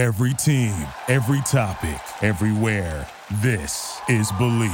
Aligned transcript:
Every 0.00 0.32
team, 0.32 0.72
every 1.08 1.42
topic, 1.42 2.00
everywhere. 2.22 3.06
This 3.42 4.00
is 4.08 4.32
Bleav. 4.32 4.70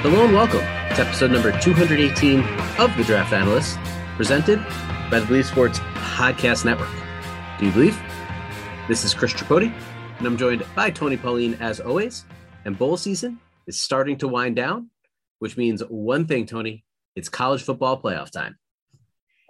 Hello 0.00 0.24
and 0.24 0.32
welcome 0.32 0.60
to 0.60 0.98
episode 0.98 1.30
number 1.30 1.52
218 1.60 2.40
of 2.78 2.96
The 2.96 3.04
Draft 3.04 3.34
Analyst, 3.34 3.78
presented 4.16 4.64
by 5.10 5.20
the 5.20 5.26
Bleav 5.26 5.44
Sports 5.44 5.78
Podcast 6.12 6.66
Network. 6.66 6.90
Do 7.58 7.64
you 7.64 7.72
believe? 7.72 7.98
This 8.86 9.02
is 9.02 9.14
Chris 9.14 9.32
Tripodi, 9.32 9.72
and 10.18 10.26
I'm 10.26 10.36
joined 10.36 10.62
by 10.76 10.90
Tony 10.90 11.16
Pauline 11.16 11.54
as 11.54 11.80
always. 11.80 12.26
And 12.66 12.78
bowl 12.78 12.98
season 12.98 13.40
is 13.66 13.80
starting 13.80 14.18
to 14.18 14.28
wind 14.28 14.54
down, 14.54 14.90
which 15.38 15.56
means 15.56 15.80
one 15.88 16.26
thing, 16.26 16.44
Tony 16.44 16.84
it's 17.16 17.30
college 17.30 17.62
football 17.62 18.00
playoff 18.00 18.30
time. 18.30 18.58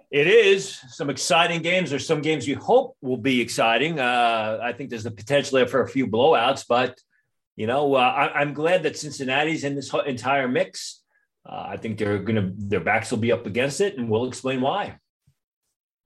It 0.09 0.25
is 0.25 0.79
some 0.87 1.09
exciting 1.09 1.61
games. 1.61 1.89
There's 1.89 2.07
some 2.07 2.21
games 2.21 2.47
you 2.47 2.57
hope 2.57 2.95
will 3.01 3.17
be 3.17 3.41
exciting. 3.41 3.99
Uh, 3.99 4.59
I 4.63 4.71
think 4.71 4.89
there's 4.89 5.03
the 5.03 5.11
potential 5.11 5.57
there 5.57 5.67
for 5.67 5.81
a 5.81 5.87
few 5.87 6.07
blowouts, 6.07 6.65
but 6.67 6.97
you 7.57 7.67
know, 7.67 7.93
uh, 7.95 7.99
I, 7.99 8.41
am 8.41 8.53
glad 8.53 8.83
that 8.83 8.97
Cincinnati's 8.97 9.65
in 9.65 9.75
this 9.75 9.93
entire 10.05 10.47
mix. 10.47 11.03
Uh, 11.45 11.65
I 11.67 11.77
think 11.77 11.97
they're 11.97 12.19
going 12.19 12.35
to, 12.37 12.53
their 12.55 12.79
backs 12.79 13.11
will 13.11 13.17
be 13.17 13.33
up 13.33 13.47
against 13.47 13.81
it, 13.81 13.97
and 13.97 14.09
we'll 14.09 14.27
explain 14.27 14.61
why. 14.61 14.97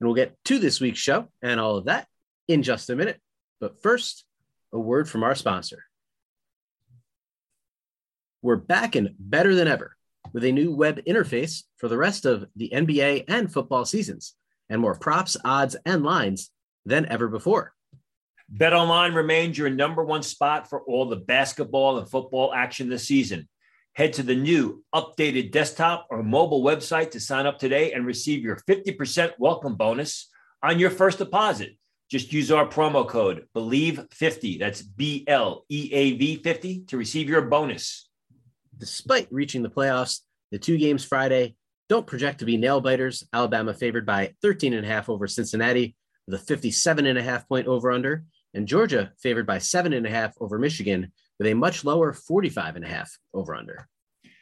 And 0.00 0.08
we'll 0.08 0.14
get 0.14 0.36
to 0.46 0.58
this 0.58 0.80
week's 0.80 0.98
show 0.98 1.28
and 1.42 1.58
all 1.58 1.76
of 1.76 1.86
that 1.86 2.06
in 2.46 2.62
just 2.62 2.90
a 2.90 2.96
minute. 2.96 3.20
But 3.60 3.82
first, 3.82 4.24
a 4.72 4.78
word 4.78 5.08
from 5.08 5.24
our 5.24 5.34
sponsor. 5.34 5.84
We're 8.42 8.56
back 8.56 8.94
and 8.94 9.14
better 9.18 9.54
than 9.54 9.66
ever 9.66 9.96
with 10.32 10.44
a 10.44 10.52
new 10.52 10.74
web 10.74 11.00
interface 11.04 11.64
for 11.76 11.88
the 11.88 11.96
rest 11.96 12.26
of 12.26 12.46
the 12.54 12.70
NBA 12.72 13.24
and 13.28 13.52
football 13.52 13.84
seasons, 13.84 14.34
and 14.68 14.80
more 14.80 14.94
props, 14.94 15.36
odds, 15.44 15.76
and 15.84 16.04
lines 16.04 16.50
than 16.84 17.06
ever 17.06 17.28
before. 17.28 17.72
BetOnline 18.54 19.14
remains 19.14 19.58
your 19.58 19.70
number 19.70 20.04
one 20.04 20.22
spot 20.22 20.70
for 20.70 20.82
all 20.82 21.06
the 21.06 21.16
basketball 21.16 21.98
and 21.98 22.08
football 22.08 22.54
action 22.54 22.88
this 22.88 23.06
season. 23.06 23.48
Head 23.98 24.12
to 24.12 24.22
the 24.22 24.36
new 24.36 24.84
updated 24.94 25.50
desktop 25.50 26.06
or 26.08 26.22
mobile 26.22 26.62
website 26.62 27.10
to 27.10 27.18
sign 27.18 27.46
up 27.46 27.58
today 27.58 27.90
and 27.90 28.06
receive 28.06 28.44
your 28.44 28.60
50% 28.68 29.32
welcome 29.40 29.74
bonus 29.74 30.30
on 30.62 30.78
your 30.78 30.90
first 30.90 31.18
deposit. 31.18 31.76
Just 32.08 32.32
use 32.32 32.52
our 32.52 32.64
promo 32.64 33.08
code 33.08 33.48
BLEAV50, 33.56 34.60
that's 34.60 34.82
B 34.82 35.24
L 35.26 35.64
E 35.68 35.90
A 35.92 36.12
V 36.12 36.36
50 36.36 36.82
to 36.82 36.96
receive 36.96 37.28
your 37.28 37.42
bonus. 37.42 38.08
Despite 38.76 39.26
reaching 39.32 39.64
the 39.64 39.68
playoffs, 39.68 40.20
the 40.52 40.60
two 40.60 40.78
games 40.78 41.04
Friday 41.04 41.56
don't 41.88 42.06
project 42.06 42.38
to 42.38 42.44
be 42.44 42.56
nail 42.56 42.80
biters. 42.80 43.24
Alabama 43.32 43.74
favored 43.74 44.06
by 44.06 44.32
13 44.42 44.74
and 44.74 44.86
a 44.86 44.88
half 44.88 45.08
over 45.08 45.26
Cincinnati 45.26 45.96
with 46.28 46.40
a 46.40 46.44
57 46.44 47.04
and 47.04 47.18
a 47.18 47.22
half 47.24 47.48
point 47.48 47.66
over 47.66 47.90
under 47.90 48.22
and 48.54 48.68
Georgia 48.68 49.12
favored 49.20 49.46
by 49.46 49.58
seven 49.58 49.92
and 49.92 50.06
a 50.06 50.10
half 50.10 50.34
over 50.40 50.56
Michigan 50.56 51.12
with 51.38 51.48
a 51.48 51.54
much 51.54 51.84
lower 51.84 52.12
45 52.12 52.76
and 52.76 52.84
a 52.84 52.88
half 52.88 53.10
over 53.32 53.54
under. 53.54 53.88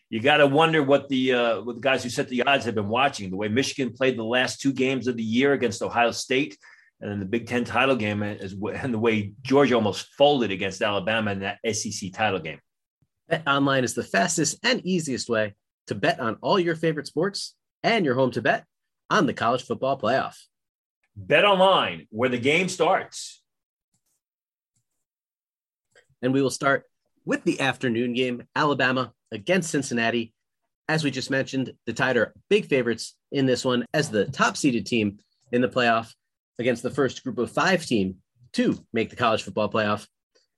You 0.08 0.20
got 0.20 0.36
to 0.36 0.46
wonder 0.46 0.82
what 0.82 1.08
the 1.08 1.32
uh, 1.32 1.60
what 1.62 1.76
the 1.76 1.80
guys 1.80 2.04
who 2.04 2.10
set 2.10 2.28
the 2.28 2.42
odds 2.44 2.64
have 2.64 2.76
been 2.76 2.88
watching. 2.88 3.30
The 3.30 3.36
way 3.36 3.48
Michigan 3.48 3.92
played 3.92 4.16
the 4.16 4.24
last 4.24 4.60
two 4.60 4.72
games 4.72 5.08
of 5.08 5.16
the 5.16 5.22
year 5.22 5.52
against 5.52 5.82
Ohio 5.82 6.12
State, 6.12 6.56
and 7.00 7.10
then 7.10 7.18
the 7.18 7.26
Big 7.26 7.48
Ten 7.48 7.64
title 7.64 7.96
game, 7.96 8.22
as 8.22 8.54
and 8.74 8.94
the 8.94 8.98
way 8.98 9.32
Georgia 9.42 9.74
almost 9.74 10.08
folded 10.16 10.52
against 10.52 10.80
Alabama 10.80 11.32
in 11.32 11.40
that 11.40 11.58
SEC 11.74 12.12
title 12.12 12.38
game. 12.38 12.60
Bet 13.28 13.42
online 13.48 13.82
is 13.82 13.94
the 13.94 14.04
fastest 14.04 14.58
and 14.62 14.80
easiest 14.86 15.28
way 15.28 15.54
to 15.88 15.96
bet 15.96 16.20
on 16.20 16.36
all 16.40 16.58
your 16.60 16.76
favorite 16.76 17.08
sports 17.08 17.56
and 17.82 18.04
your 18.04 18.14
home 18.14 18.30
to 18.32 18.42
bet 18.42 18.64
on 19.10 19.26
the 19.26 19.34
college 19.34 19.64
football 19.64 19.98
playoff. 19.98 20.36
Bet 21.16 21.44
online, 21.44 22.06
where 22.10 22.28
the 22.28 22.38
game 22.38 22.68
starts. 22.68 23.35
And 26.26 26.34
we 26.34 26.42
will 26.42 26.50
start 26.50 26.82
with 27.24 27.44
the 27.44 27.60
afternoon 27.60 28.12
game 28.12 28.42
Alabama 28.56 29.12
against 29.30 29.70
Cincinnati. 29.70 30.34
As 30.88 31.04
we 31.04 31.12
just 31.12 31.30
mentioned, 31.30 31.72
the 31.86 31.92
Tide 31.92 32.16
are 32.16 32.34
big 32.50 32.66
favorites 32.66 33.14
in 33.30 33.46
this 33.46 33.64
one 33.64 33.86
as 33.94 34.10
the 34.10 34.24
top 34.24 34.56
seeded 34.56 34.86
team 34.86 35.18
in 35.52 35.60
the 35.60 35.68
playoff 35.68 36.12
against 36.58 36.82
the 36.82 36.90
first 36.90 37.22
group 37.22 37.38
of 37.38 37.52
five 37.52 37.86
team 37.86 38.16
to 38.54 38.76
make 38.92 39.08
the 39.08 39.14
college 39.14 39.44
football 39.44 39.70
playoff. 39.70 40.08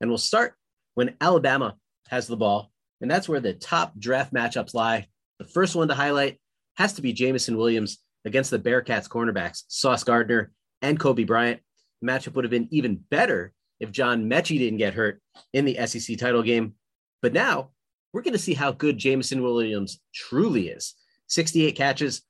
And 0.00 0.08
we'll 0.08 0.16
start 0.16 0.54
when 0.94 1.16
Alabama 1.20 1.76
has 2.08 2.26
the 2.26 2.36
ball. 2.38 2.72
And 3.02 3.10
that's 3.10 3.28
where 3.28 3.40
the 3.40 3.52
top 3.52 3.92
draft 3.98 4.32
matchups 4.32 4.72
lie. 4.72 5.08
The 5.38 5.44
first 5.44 5.76
one 5.76 5.88
to 5.88 5.94
highlight 5.94 6.40
has 6.78 6.94
to 6.94 7.02
be 7.02 7.12
Jameson 7.12 7.58
Williams 7.58 7.98
against 8.24 8.50
the 8.50 8.58
Bearcats 8.58 9.06
cornerbacks, 9.06 9.64
Sauce 9.68 10.02
Gardner 10.02 10.50
and 10.80 10.98
Coby 10.98 11.26
Bryant. 11.26 11.60
The 12.00 12.08
matchup 12.08 12.32
would 12.36 12.44
have 12.46 12.50
been 12.50 12.68
even 12.70 13.04
better 13.10 13.52
if 13.80 13.92
John 13.92 14.28
Metchie 14.28 14.58
didn't 14.58 14.78
get 14.78 14.94
hurt 14.94 15.20
in 15.52 15.64
the 15.64 15.86
SEC 15.86 16.18
title 16.18 16.42
game. 16.42 16.74
But 17.22 17.32
now 17.32 17.70
we're 18.12 18.22
going 18.22 18.32
to 18.32 18.38
see 18.38 18.54
how 18.54 18.72
good 18.72 18.98
Jameson 18.98 19.42
Williams 19.42 20.00
truly 20.14 20.68
is. 20.68 20.94
68 21.28 21.76
catches, 21.76 22.22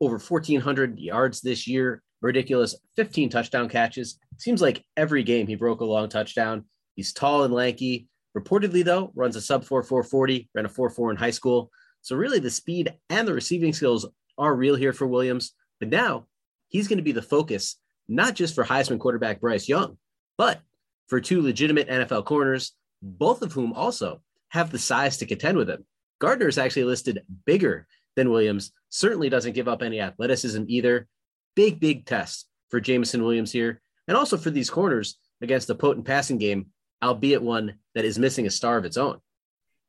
over 0.00 0.18
1,400 0.18 0.98
yards 0.98 1.40
this 1.40 1.66
year, 1.66 2.02
ridiculous 2.20 2.76
15 2.96 3.28
touchdown 3.28 3.68
catches. 3.68 4.18
Seems 4.38 4.62
like 4.62 4.84
every 4.96 5.22
game 5.22 5.46
he 5.46 5.54
broke 5.54 5.80
a 5.80 5.84
long 5.84 6.08
touchdown. 6.08 6.64
He's 6.94 7.12
tall 7.12 7.44
and 7.44 7.52
lanky. 7.52 8.08
Reportedly, 8.36 8.84
though, 8.84 9.12
runs 9.14 9.36
a 9.36 9.40
sub 9.40 9.64
4 9.64 9.82
440, 9.82 10.48
ran 10.54 10.66
a 10.66 10.68
4 10.68 10.90
4 10.90 11.10
in 11.10 11.16
high 11.16 11.30
school. 11.30 11.70
So, 12.02 12.16
really, 12.16 12.40
the 12.40 12.50
speed 12.50 12.94
and 13.10 13.26
the 13.26 13.34
receiving 13.34 13.72
skills 13.72 14.06
are 14.38 14.54
real 14.54 14.74
here 14.74 14.92
for 14.92 15.06
Williams. 15.06 15.52
But 15.80 15.88
now 15.88 16.26
he's 16.68 16.88
going 16.88 16.98
to 16.98 17.04
be 17.04 17.12
the 17.12 17.22
focus, 17.22 17.76
not 18.08 18.34
just 18.34 18.54
for 18.54 18.64
Heisman 18.64 18.98
quarterback 18.98 19.40
Bryce 19.40 19.68
Young, 19.68 19.98
but 20.36 20.60
for 21.08 21.20
two 21.20 21.42
legitimate 21.42 21.88
NFL 21.88 22.24
corners, 22.24 22.72
both 23.02 23.42
of 23.42 23.52
whom 23.52 23.72
also 23.72 24.22
have 24.48 24.70
the 24.70 24.78
size 24.78 25.18
to 25.18 25.26
contend 25.26 25.58
with 25.58 25.68
him. 25.68 25.84
Gardner 26.20 26.48
is 26.48 26.58
actually 26.58 26.84
listed 26.84 27.22
bigger 27.44 27.86
than 28.16 28.30
Williams, 28.30 28.72
certainly 28.88 29.28
doesn't 29.28 29.54
give 29.54 29.68
up 29.68 29.82
any 29.82 30.00
athleticism 30.00 30.64
either. 30.68 31.08
Big, 31.56 31.80
big 31.80 32.06
test 32.06 32.48
for 32.70 32.80
Jameson 32.80 33.22
Williams 33.22 33.52
here, 33.52 33.80
and 34.08 34.16
also 34.16 34.36
for 34.36 34.50
these 34.50 34.70
corners 34.70 35.18
against 35.40 35.70
a 35.70 35.74
potent 35.74 36.06
passing 36.06 36.38
game, 36.38 36.66
albeit 37.02 37.42
one 37.42 37.74
that 37.94 38.04
is 38.04 38.18
missing 38.18 38.46
a 38.46 38.50
star 38.50 38.76
of 38.76 38.84
its 38.84 38.96
own. 38.96 39.18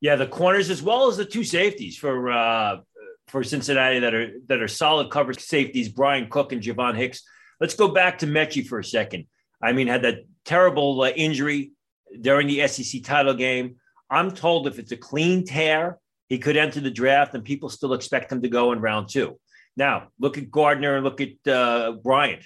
Yeah, 0.01 0.15
the 0.15 0.27
corners 0.27 0.69
as 0.69 0.81
well 0.81 1.07
as 1.07 1.17
the 1.17 1.25
two 1.25 1.43
safeties 1.43 1.97
for 1.97 2.31
uh, 2.31 2.77
for 3.27 3.43
Cincinnati 3.43 3.99
that 3.99 4.13
are 4.13 4.31
that 4.47 4.61
are 4.61 4.67
solid 4.67 5.09
cover 5.09 5.33
safeties, 5.33 5.89
Bryan 5.89 6.29
Cook 6.29 6.51
and 6.51 6.61
Javon 6.61 6.95
Hicks. 6.95 7.23
Let's 7.59 7.75
go 7.75 7.87
back 7.87 8.19
to 8.19 8.27
Metchie 8.27 8.67
for 8.67 8.79
a 8.79 8.83
second. 8.83 9.27
I 9.61 9.71
mean, 9.71 9.87
had 9.87 10.03
that 10.03 10.25
terrible 10.45 11.01
uh, 11.01 11.09
injury 11.09 11.71
during 12.21 12.47
the 12.47 12.67
SEC 12.67 13.03
title 13.03 13.33
game. 13.33 13.75
I'm 14.09 14.31
told 14.31 14.67
if 14.67 14.79
it's 14.79 14.91
a 14.91 14.97
clean 14.97 15.45
tear, 15.45 15.99
he 16.29 16.37
could 16.37 16.57
enter 16.57 16.79
the 16.79 16.91
draft, 16.91 17.33
and 17.33 17.43
people 17.43 17.69
still 17.69 17.93
expect 17.93 18.31
him 18.31 18.41
to 18.41 18.49
go 18.49 18.71
in 18.71 18.79
round 18.79 19.09
two. 19.09 19.39
Now, 19.77 20.09
look 20.19 20.37
at 20.37 20.49
Gardner 20.49 20.95
and 20.95 21.03
look 21.03 21.21
at 21.21 21.47
uh, 21.47 21.93
Bryant. 22.03 22.43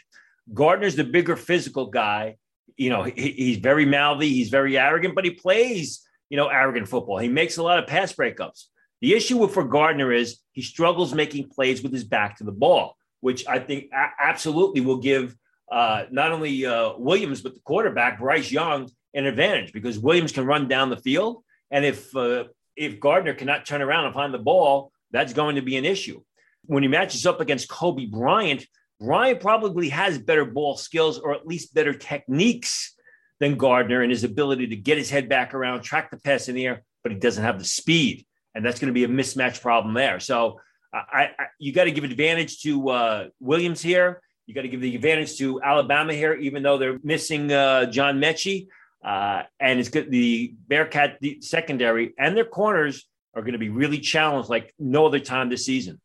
Gardner's 0.53 0.95
the 0.95 1.03
bigger 1.03 1.35
physical 1.35 1.87
guy. 1.87 2.37
You 2.75 2.89
know, 2.89 3.03
he, 3.03 3.31
he's 3.31 3.57
very 3.57 3.85
mouthy, 3.85 4.29
he's 4.29 4.49
very 4.49 4.77
arrogant, 4.77 5.15
but 5.15 5.25
he 5.25 5.31
plays, 5.31 6.01
you 6.29 6.37
know, 6.37 6.47
arrogant 6.47 6.87
football. 6.87 7.17
He 7.17 7.27
makes 7.27 7.57
a 7.57 7.63
lot 7.63 7.79
of 7.79 7.87
pass 7.87 8.13
breakups. 8.13 8.65
The 9.01 9.13
issue 9.13 9.47
for 9.47 9.63
Gardner 9.63 10.11
is 10.11 10.39
he 10.51 10.61
struggles 10.61 11.13
making 11.13 11.49
plays 11.49 11.81
with 11.81 11.93
his 11.93 12.03
back 12.03 12.37
to 12.37 12.43
the 12.43 12.51
ball, 12.51 12.97
which 13.21 13.47
I 13.47 13.59
think 13.59 13.91
absolutely 14.19 14.81
will 14.81 14.97
give 14.97 15.35
uh, 15.71 16.05
not 16.11 16.31
only 16.31 16.65
uh, 16.65 16.93
Williams, 16.97 17.41
but 17.41 17.53
the 17.53 17.61
quarterback, 17.61 18.19
Bryce 18.19 18.51
Young, 18.51 18.89
an 19.13 19.25
advantage 19.25 19.73
because 19.73 19.99
Williams 19.99 20.31
can 20.31 20.45
run 20.45 20.67
down 20.67 20.89
the 20.89 20.97
field. 20.97 21.43
And 21.71 21.85
if, 21.85 22.15
uh, 22.15 22.45
if 22.75 22.99
Gardner 22.99 23.33
cannot 23.33 23.65
turn 23.65 23.81
around 23.81 24.05
and 24.05 24.13
find 24.13 24.33
the 24.33 24.39
ball, 24.39 24.91
that's 25.11 25.33
going 25.33 25.55
to 25.55 25.61
be 25.61 25.77
an 25.77 25.85
issue. 25.85 26.21
When 26.65 26.83
he 26.83 26.89
matches 26.89 27.25
up 27.25 27.41
against 27.41 27.69
Coby 27.69 28.09
Bryant, 28.09 28.65
Bryant 28.99 29.39
probably 29.39 29.89
has 29.89 30.17
better 30.17 30.45
ball 30.45 30.75
skills 30.75 31.19
or 31.19 31.33
at 31.33 31.47
least 31.47 31.73
better 31.73 31.93
techniques 31.93 32.95
than 33.39 33.57
Gardner 33.57 34.01
and 34.01 34.11
his 34.11 34.23
ability 34.23 34.67
to 34.67 34.75
get 34.75 34.97
his 34.97 35.09
head 35.09 35.29
back 35.29 35.53
around, 35.53 35.81
track 35.81 36.11
the 36.11 36.17
pass 36.17 36.49
in 36.49 36.55
the 36.55 36.65
air, 36.65 36.83
but 37.03 37.11
he 37.11 37.17
doesn't 37.17 37.43
have 37.43 37.59
the 37.59 37.65
speed. 37.65 38.25
And 38.53 38.65
that's 38.65 38.79
going 38.79 38.93
to 38.93 38.93
be 38.93 39.05
a 39.05 39.07
mismatch 39.07 39.61
problem 39.61 39.93
there. 39.93 40.19
So 40.19 40.59
I, 40.93 41.29
I 41.39 41.45
you 41.59 41.71
got 41.71 41.85
to 41.85 41.91
give 41.91 42.03
advantage 42.03 42.61
to 42.63 42.89
uh, 42.89 43.27
Williams 43.39 43.81
here. 43.81 44.21
You 44.49 44.55
got 44.55 44.63
to 44.63 44.67
give 44.67 44.81
the 44.81 44.95
advantage 44.95 45.37
to 45.37 45.61
Alabama 45.61 46.11
here, 46.11 46.33
even 46.33 46.63
though 46.63 46.79
they're 46.79 46.97
missing 47.03 47.51
uh, 47.51 47.85
John 47.85 48.19
Metchie. 48.19 48.65
Uh, 49.05 49.43
and 49.59 49.79
it's 49.79 49.89
good. 49.89 50.09
The 50.09 50.55
Bearcat 50.67 51.19
secondary 51.41 52.15
and 52.17 52.35
their 52.35 52.45
corners 52.45 53.07
are 53.35 53.43
going 53.43 53.53
to 53.53 53.59
be 53.59 53.69
really 53.69 53.99
challenged 53.99 54.49
like 54.49 54.73
no 54.79 55.05
other 55.05 55.19
time 55.19 55.49
this 55.49 55.67
season. 55.67 56.01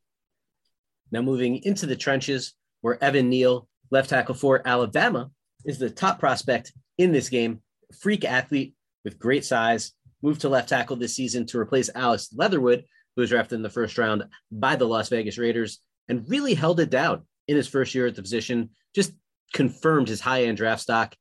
Now, 1.10 1.22
moving 1.22 1.62
into 1.64 1.86
the 1.86 1.96
trenches, 1.96 2.52
where 2.82 3.02
Evan 3.02 3.30
Neal 3.30 3.66
Left 3.90 4.10
tackle 4.10 4.34
for 4.34 4.60
Alabama 4.68 5.30
is 5.64 5.78
the 5.78 5.88
top 5.88 6.18
prospect 6.20 6.70
in 6.98 7.12
this 7.12 7.30
game, 7.30 7.62
freak 7.98 8.26
athlete 8.26 8.74
with 9.04 9.18
great 9.18 9.46
size, 9.46 9.92
moved 10.20 10.42
to 10.42 10.50
left 10.50 10.68
tackle 10.68 10.96
this 10.96 11.16
season 11.16 11.46
to 11.46 11.58
replace 11.58 11.88
Alex 11.94 12.28
Leatherwood, 12.36 12.84
who 13.16 13.22
was 13.22 13.30
drafted 13.30 13.56
in 13.56 13.62
the 13.62 13.70
first 13.70 13.96
round 13.96 14.24
by 14.52 14.76
the 14.76 14.84
Las 14.84 15.08
Vegas 15.08 15.38
Raiders 15.38 15.78
and 16.10 16.28
really 16.28 16.52
held 16.52 16.78
it 16.78 16.90
down 16.90 17.22
in 17.48 17.56
his 17.56 17.68
first 17.68 17.94
year 17.94 18.06
at 18.06 18.14
the 18.14 18.22
position, 18.22 18.70
just 18.94 19.12
confirmed 19.52 20.08
his 20.08 20.20
high 20.20 20.44
end 20.44 20.56
draft 20.56 20.82
stock. 20.82 21.14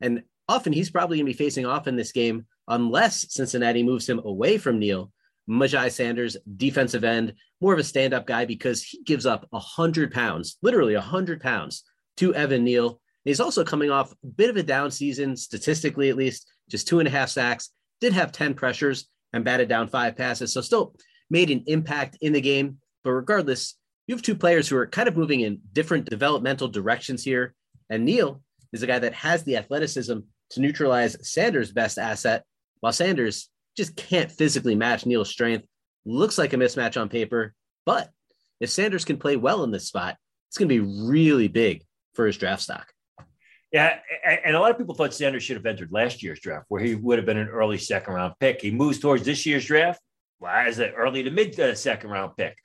And 0.00 0.22
often 0.48 0.72
he's 0.72 0.90
probably 0.90 1.18
going 1.18 1.26
to 1.26 1.32
be 1.32 1.44
facing 1.44 1.66
off 1.66 1.86
in 1.86 1.96
this 1.96 2.12
game 2.12 2.46
unless 2.68 3.32
Cincinnati 3.32 3.82
moves 3.82 4.08
him 4.08 4.20
away 4.24 4.58
from 4.58 4.78
Neal. 4.78 5.12
Myjai 5.48 5.92
Sanders, 5.92 6.36
defensive 6.56 7.04
end, 7.04 7.34
more 7.60 7.72
of 7.72 7.78
a 7.78 7.84
stand 7.84 8.12
up 8.12 8.26
guy 8.26 8.44
because 8.44 8.82
he 8.82 9.02
gives 9.04 9.26
up 9.26 9.46
100 9.50 10.12
pounds, 10.12 10.58
literally 10.60 10.94
100 10.94 11.40
pounds 11.40 11.84
to 12.16 12.34
Evan 12.34 12.64
Neal. 12.64 13.00
He's 13.24 13.40
also 13.40 13.64
coming 13.64 13.90
off 13.90 14.12
a 14.12 14.26
bit 14.26 14.50
of 14.50 14.56
a 14.56 14.62
down 14.62 14.90
season, 14.90 15.36
statistically 15.36 16.10
at 16.10 16.16
least, 16.16 16.48
just 16.68 16.88
two 16.88 16.98
and 16.98 17.06
a 17.06 17.10
half 17.10 17.28
sacks, 17.28 17.70
did 18.00 18.12
have 18.12 18.32
10 18.32 18.54
pressures 18.54 19.08
and 19.32 19.44
batted 19.44 19.68
down 19.68 19.88
five 19.88 20.16
passes. 20.16 20.52
So 20.52 20.60
still 20.60 20.94
made 21.30 21.50
an 21.50 21.64
impact 21.66 22.18
in 22.20 22.32
the 22.32 22.40
game. 22.40 22.78
But 23.04 23.12
regardless, 23.12 23.76
you 24.06 24.14
have 24.14 24.22
two 24.22 24.36
players 24.36 24.68
who 24.68 24.76
are 24.76 24.86
kind 24.86 25.08
of 25.08 25.16
moving 25.16 25.40
in 25.40 25.60
different 25.72 26.08
developmental 26.08 26.68
directions 26.68 27.24
here. 27.24 27.54
And 27.90 28.04
Neal 28.04 28.42
is 28.72 28.82
a 28.82 28.86
guy 28.86 28.98
that 28.98 29.14
has 29.14 29.44
the 29.44 29.56
athleticism 29.56 30.18
to 30.50 30.60
neutralize 30.60 31.16
Sanders' 31.28 31.72
best 31.72 31.98
asset, 31.98 32.44
while 32.80 32.92
Sanders 32.92 33.48
just 33.76 33.96
can't 33.96 34.30
physically 34.30 34.74
match 34.74 35.06
Neal's 35.06 35.30
strength. 35.30 35.66
Looks 36.04 36.38
like 36.38 36.52
a 36.52 36.56
mismatch 36.56 37.00
on 37.00 37.08
paper, 37.08 37.52
but 37.84 38.10
if 38.60 38.70
Sanders 38.70 39.04
can 39.04 39.16
play 39.16 39.36
well 39.36 39.64
in 39.64 39.72
this 39.72 39.88
spot, 39.88 40.16
it's 40.48 40.56
going 40.56 40.68
to 40.68 40.82
be 40.82 41.08
really 41.08 41.48
big 41.48 41.82
for 42.14 42.26
his 42.26 42.38
draft 42.38 42.62
stock. 42.62 42.92
Yeah, 43.72 43.98
and 44.24 44.54
a 44.54 44.60
lot 44.60 44.70
of 44.70 44.78
people 44.78 44.94
thought 44.94 45.12
Sanders 45.12 45.42
should 45.42 45.56
have 45.56 45.66
entered 45.66 45.90
last 45.90 46.22
year's 46.22 46.38
draft, 46.38 46.66
where 46.68 46.80
he 46.80 46.94
would 46.94 47.18
have 47.18 47.26
been 47.26 47.36
an 47.36 47.48
early 47.48 47.76
second 47.76 48.14
round 48.14 48.34
pick. 48.38 48.62
He 48.62 48.70
moves 48.70 49.00
towards 49.00 49.24
this 49.24 49.44
year's 49.44 49.66
draft, 49.66 50.00
Why 50.38 50.68
is 50.68 50.78
it 50.78 50.94
early 50.96 51.24
to 51.24 51.30
mid 51.30 51.58
uh, 51.58 51.74
second 51.74 52.10
round 52.10 52.36
pick. 52.36 52.56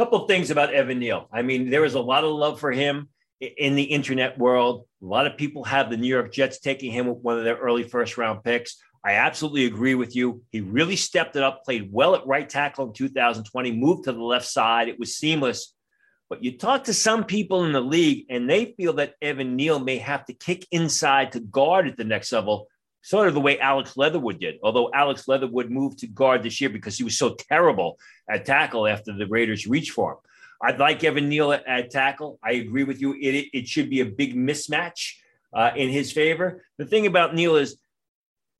Couple 0.00 0.26
things 0.26 0.50
about 0.50 0.72
Evan 0.72 0.98
Neal. 0.98 1.28
I 1.30 1.42
mean, 1.42 1.68
there 1.68 1.82
was 1.82 1.92
a 1.92 2.00
lot 2.00 2.24
of 2.24 2.30
love 2.30 2.58
for 2.58 2.72
him 2.72 3.10
in 3.38 3.74
the 3.74 3.82
internet 3.82 4.38
world. 4.38 4.86
A 5.02 5.04
lot 5.04 5.26
of 5.26 5.36
people 5.36 5.62
have 5.64 5.90
the 5.90 5.98
New 5.98 6.08
York 6.08 6.32
Jets 6.32 6.58
taking 6.58 6.90
him 6.90 7.06
with 7.06 7.18
one 7.18 7.36
of 7.36 7.44
their 7.44 7.58
early 7.58 7.82
first 7.82 8.16
round 8.16 8.42
picks. 8.42 8.78
I 9.04 9.16
absolutely 9.16 9.66
agree 9.66 9.94
with 9.94 10.16
you. 10.16 10.42
He 10.52 10.62
really 10.62 10.96
stepped 10.96 11.36
it 11.36 11.42
up, 11.42 11.66
played 11.66 11.92
well 11.92 12.14
at 12.14 12.26
right 12.26 12.48
tackle 12.48 12.86
in 12.86 12.94
2020, 12.94 13.72
moved 13.72 14.04
to 14.04 14.12
the 14.12 14.22
left 14.22 14.46
side. 14.46 14.88
It 14.88 14.98
was 14.98 15.18
seamless. 15.18 15.74
But 16.30 16.42
you 16.42 16.56
talk 16.56 16.84
to 16.84 16.94
some 16.94 17.24
people 17.24 17.66
in 17.66 17.72
the 17.72 17.82
league, 17.82 18.24
and 18.30 18.48
they 18.48 18.72
feel 18.78 18.94
that 18.94 19.16
Evan 19.20 19.54
Neal 19.54 19.80
may 19.80 19.98
have 19.98 20.24
to 20.24 20.32
kick 20.32 20.66
inside 20.70 21.32
to 21.32 21.40
guard 21.40 21.86
at 21.86 21.98
the 21.98 22.04
next 22.04 22.32
level, 22.32 22.68
sort 23.02 23.28
of 23.28 23.34
the 23.34 23.40
way 23.40 23.58
Alex 23.58 23.96
Leatherwood 23.96 24.40
did. 24.40 24.56
Although 24.62 24.90
Alex 24.94 25.26
Leatherwood 25.26 25.70
moved 25.70 25.98
to 26.00 26.06
guard 26.06 26.42
this 26.42 26.60
year 26.60 26.70
because 26.70 26.96
he 26.96 27.04
was 27.04 27.18
so 27.18 27.34
terrible 27.34 27.98
at 28.28 28.44
tackle 28.44 28.86
after 28.86 29.12
the 29.16 29.26
Raiders 29.26 29.66
reached 29.66 29.92
for 29.92 30.12
him. 30.12 30.18
I'd 30.62 30.78
like 30.78 31.02
Evan 31.02 31.28
Neal 31.28 31.52
at, 31.52 31.66
at 31.66 31.90
tackle. 31.90 32.38
I 32.42 32.52
agree 32.52 32.84
with 32.84 33.00
you. 33.00 33.14
It, 33.14 33.48
it 33.52 33.68
should 33.68 33.88
be 33.88 34.00
a 34.00 34.06
big 34.06 34.36
mismatch 34.36 35.14
uh, 35.54 35.70
in 35.74 35.88
his 35.88 36.12
favor. 36.12 36.64
The 36.76 36.84
thing 36.84 37.06
about 37.06 37.34
Neal 37.34 37.56
is 37.56 37.78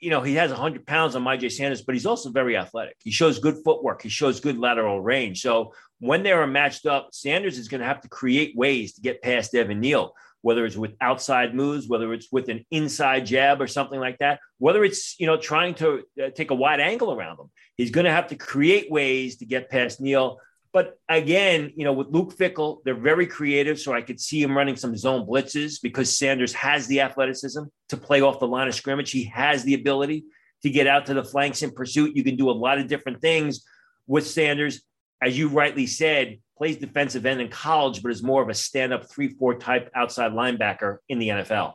you 0.01 0.09
know, 0.09 0.23
he 0.23 0.35
has 0.35 0.51
100 0.51 0.87
pounds 0.87 1.15
on 1.15 1.23
Myjai 1.23 1.53
Sanders, 1.53 1.83
but 1.83 1.95
he's 1.95 2.07
also 2.07 2.31
very 2.31 2.57
athletic. 2.57 2.97
He 3.03 3.11
shows 3.11 3.39
good 3.39 3.57
footwork. 3.63 4.01
He 4.01 4.09
shows 4.09 4.41
good 4.41 4.59
lateral 4.59 5.01
range. 5.01 5.43
So 5.43 5.75
when 5.99 6.23
they 6.23 6.33
are 6.33 6.47
matched 6.47 6.87
up, 6.87 7.11
Sanders 7.13 7.59
is 7.59 7.69
going 7.69 7.83
to 7.83 7.87
have 7.87 8.01
to 8.01 8.09
create 8.09 8.57
ways 8.57 8.95
to 8.95 9.03
get 9.03 9.21
past 9.21 9.55
Evan 9.55 9.81
Neal, 9.81 10.15
whether 10.43 10.65
it's 10.65 10.77
with 10.77 10.95
outside 11.01 11.55
moves, 11.55 11.89
whether 11.89 12.13
it's 12.13 12.29
with 12.33 12.49
an 12.49 12.65
inside 12.71 13.27
jab 13.27 13.61
or 13.61 13.67
something 13.67 14.01
like 14.01 14.19
that, 14.19 14.41
whether 14.59 14.85
it's, 14.85 15.19
you 15.21 15.27
know, 15.27 15.37
trying 15.37 15.75
to 15.75 16.03
uh, 16.23 16.31
take 16.31 16.51
a 16.51 16.55
wide 16.55 16.81
angle 16.81 17.13
around 17.13 17.39
him. 17.39 17.51
He's 17.77 17.91
going 17.91 18.07
to 18.07 18.13
have 18.13 18.29
to 18.29 18.37
create 18.37 18.91
ways 18.91 19.37
to 19.39 19.47
get 19.47 19.71
past 19.71 20.01
Neal. 20.01 20.39
But 20.73 20.99
again, 21.09 21.73
you 21.77 21.85
know, 21.85 21.93
with 21.93 22.09
Luke 22.09 22.37
Fickell, 22.37 22.79
they're 22.85 22.95
very 22.95 23.27
creative. 23.27 23.79
So 23.79 23.93
I 23.93 24.03
could 24.03 24.21
see 24.21 24.43
him 24.43 24.57
running 24.57 24.77
some 24.77 24.97
zone 24.97 25.27
blitzes 25.27 25.81
because 25.83 26.17
Sanders 26.17 26.53
has 26.53 26.87
the 26.87 27.01
athleticism 27.01 27.65
to 27.89 27.97
play 27.97 28.21
off 28.21 28.39
the 28.39 28.47
line 28.47 28.69
of 28.69 28.75
scrimmage. 28.75 29.11
He 29.11 29.25
has 29.25 29.65
the 29.65 29.75
ability 29.75 30.25
to 30.63 30.71
get 30.71 30.87
out 30.87 31.07
to 31.07 31.15
the 31.15 31.25
flanks 31.25 31.63
in 31.63 31.71
pursuit. 31.73 32.17
You 32.17 32.23
can 32.23 32.37
do 32.37 32.51
a 32.51 32.53
lot 32.53 32.79
of 32.79 32.87
different 32.87 33.21
things 33.21 33.65
with 34.07 34.27
Sanders. 34.27 34.83
As 35.22 35.37
you 35.37 35.49
rightly 35.49 35.87
said, 35.87 36.38
plays 36.56 36.76
defensive 36.76 37.26
end 37.26 37.40
in 37.40 37.49
college, 37.49 38.02
but 38.02 38.11
is 38.11 38.22
more 38.22 38.43
of 38.43 38.49
a 38.49 38.55
stand 38.55 38.93
up 38.93 39.08
3 39.11 39.28
4 39.28 39.58
type 39.58 39.90
outside 39.94 40.32
linebacker 40.32 40.99
in 41.08 41.19
the 41.19 41.28
NFL. 41.28 41.75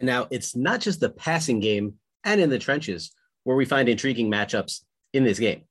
Now, 0.00 0.26
it's 0.30 0.56
not 0.56 0.80
just 0.80 1.00
the 1.00 1.10
passing 1.10 1.60
game 1.60 1.94
and 2.24 2.40
in 2.40 2.50
the 2.50 2.58
trenches 2.58 3.12
where 3.44 3.56
we 3.56 3.64
find 3.64 3.88
intriguing 3.88 4.30
matchups 4.30 4.80
in 5.12 5.24
this 5.24 5.38
game. 5.38 5.62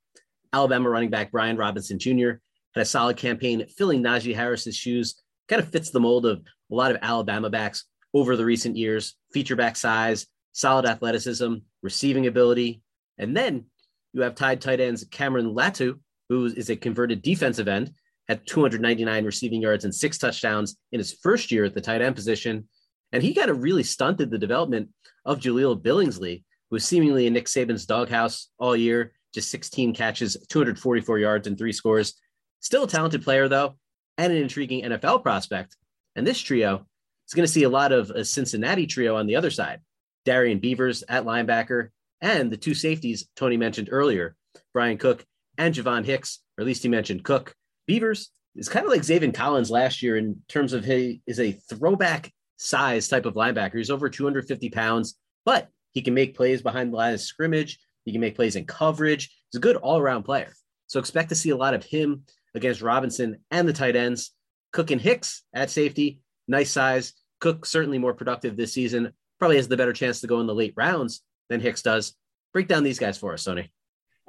Alabama 0.53 0.89
running 0.89 1.09
back 1.09 1.31
Brian 1.31 1.57
Robinson 1.57 2.00
Jr. 2.00 2.31
had 2.74 2.81
a 2.81 2.86
solid 2.86 3.18
campaign 3.18 3.65
filling 3.77 4.03
Najee 4.03 4.36
Harris's 4.36 4.75
shoes. 4.75 5.21
Kind 5.47 5.62
of 5.62 5.69
fits 5.69 5.89
the 5.89 6.00
mold 6.00 6.25
of 6.25 6.41
a 6.71 6.75
lot 6.75 6.91
of 6.91 6.97
Alabama 7.01 7.50
backs 7.50 7.86
over 8.13 8.36
the 8.36 8.45
recent 8.45 8.77
years. 8.77 9.15
Feature 9.33 9.56
back 9.56 9.75
size, 9.75 10.27
solid 10.51 10.86
athleticism, 10.86 11.56
receiving 11.81 12.27
ability. 12.27 12.81
And 13.18 13.36
then 13.36 13.65
you 14.13 14.21
have 14.21 14.36
tied 14.36 14.62
tight 14.62 14.80
ends 14.80 15.03
Cameron 15.09 15.53
Latu, 15.53 16.00
who 16.30 16.46
is 16.46 16.70
a 16.70 16.76
converted 16.76 17.22
defensive 17.22 17.68
end, 17.68 17.92
had 18.28 18.46
299 18.46 19.26
receiving 19.26 19.62
yards 19.62 19.84
and 19.84 19.94
six 19.94 20.18
touchdowns 20.18 20.78
in 20.92 21.00
his 21.00 21.14
first 21.14 21.52
year 21.52 21.66
at 21.66 21.74
the 21.74 21.81
tight 21.81 22.02
end 22.02 22.16
position. 22.16 22.68
And 23.12 23.24
he 23.24 23.34
kind 23.34 23.50
of 23.50 23.64
really 23.64 23.84
stunted 23.84 24.30
the 24.30 24.38
development 24.38 24.90
of 25.26 25.40
Jahleel 25.40 25.81
Billingsley, 25.81 26.44
who 26.70 26.76
was 26.76 26.86
seemingly 26.86 27.26
in 27.26 27.34
Nick 27.34 27.48
Saban's 27.48 27.86
doghouse 27.86 28.50
all 28.60 28.76
year 28.76 29.14
just 29.34 29.52
16 29.52 29.94
catches, 29.94 30.38
244 30.50 31.20
yards, 31.20 31.48
and 31.48 31.58
three 31.58 31.72
scores. 31.72 32.16
Still 32.60 32.84
a 32.84 32.88
talented 32.88 33.24
player, 33.24 33.48
though, 33.48 33.75
and 34.18 34.34
an 34.34 34.42
intriguing 34.42 34.84
NFL 34.84 35.24
prospect. 35.24 35.75
And 36.16 36.25
this 36.25 36.40
trio 36.40 36.86
is 37.28 37.34
going 37.34 37.46
to 37.46 37.52
see 37.52 37.64
a 37.64 37.70
lot 37.70 37.92
of 37.92 38.10
a 38.10 38.25
Cincinnati 38.25 38.88
trio 38.88 39.16
on 39.16 39.28
the 39.28 39.36
other 39.36 39.52
side 39.52 39.82
Darrian 40.25 40.60
Beavers 40.60 41.04
at 41.08 41.25
linebacker, 41.25 41.90
and 42.22 42.52
the 42.52 42.58
two 42.58 42.74
safeties 42.74 43.28
Tony 43.36 43.58
mentioned 43.58 43.90
earlier, 43.92 44.36
Bryan 44.74 44.98
Cook 44.98 45.25
and 45.60 45.76
Javon 45.76 46.06
Hicks, 46.06 46.40
or 46.58 46.64
at 46.64 46.68
least 46.68 46.82
he 46.82 46.90
mentioned 46.90 47.24
Cook. 47.24 47.54
Beavers 47.86 48.32
is 48.56 48.70
kind 48.70 48.86
of 48.86 48.92
like 48.92 49.02
Zaven 49.02 49.34
Collins 49.34 49.70
last 49.70 50.02
year 50.02 50.18
in 50.18 50.42
terms 50.48 50.74
of 50.74 50.86
he 50.86 51.22
is 51.28 51.40
a 51.40 51.52
throwback 51.52 52.32
size 52.58 53.08
type 53.08 53.26
of 53.26 53.36
linebacker. 53.36 53.78
He's 53.78 53.92
over 53.92 54.10
250 54.10 54.70
pounds, 54.70 55.20
but 55.46 55.68
he 55.92 56.01
can 56.01 56.13
make 56.13 56.36
plays 56.36 56.62
behind 56.62 56.92
the 56.92 56.98
line 56.98 57.13
of 57.13 57.22
scrimmage. 57.22 57.78
He 58.06 58.12
can 58.12 58.22
make 58.22 58.36
plays 58.36 58.56
in 58.56 58.66
coverage. 58.66 59.30
He's 59.51 59.60
a 59.60 59.62
good 59.62 59.75
all 59.75 60.00
around 60.00 60.24
player. 60.24 60.54
So 60.88 61.00
expect 61.00 61.30
to 61.30 61.36
see 61.36 61.51
a 61.51 61.58
lot 61.58 61.74
of 61.74 61.84
him 61.84 62.24
against 62.56 62.82
Robinson 62.82 63.38
and 63.51 63.68
the 63.68 63.74
tight 63.74 63.96
ends. 63.96 64.32
Cook 64.72 64.92
and 64.92 65.01
Hicks 65.01 65.44
at 65.54 65.70
safety, 65.70 66.22
nice 66.48 66.72
size. 66.72 67.13
Cook 67.39 67.66
certainly 67.66 67.98
more 67.98 68.13
productive 68.13 68.56
this 68.56 68.74
season. 68.74 69.13
Probably 69.39 69.58
has 69.58 69.68
the 69.68 69.78
better 69.78 69.94
chance 69.94 70.22
to 70.22 70.28
go 70.28 70.39
in 70.39 70.48
the 70.48 70.56
late 70.56 70.74
rounds 70.75 71.22
than 71.50 71.60
Hicks 71.60 71.82
does. 71.82 72.16
Break 72.54 72.68
down 72.68 72.84
these 72.84 73.00
guys 73.00 73.18
for 73.18 73.34
us, 73.34 73.44
Tony. 73.44 73.72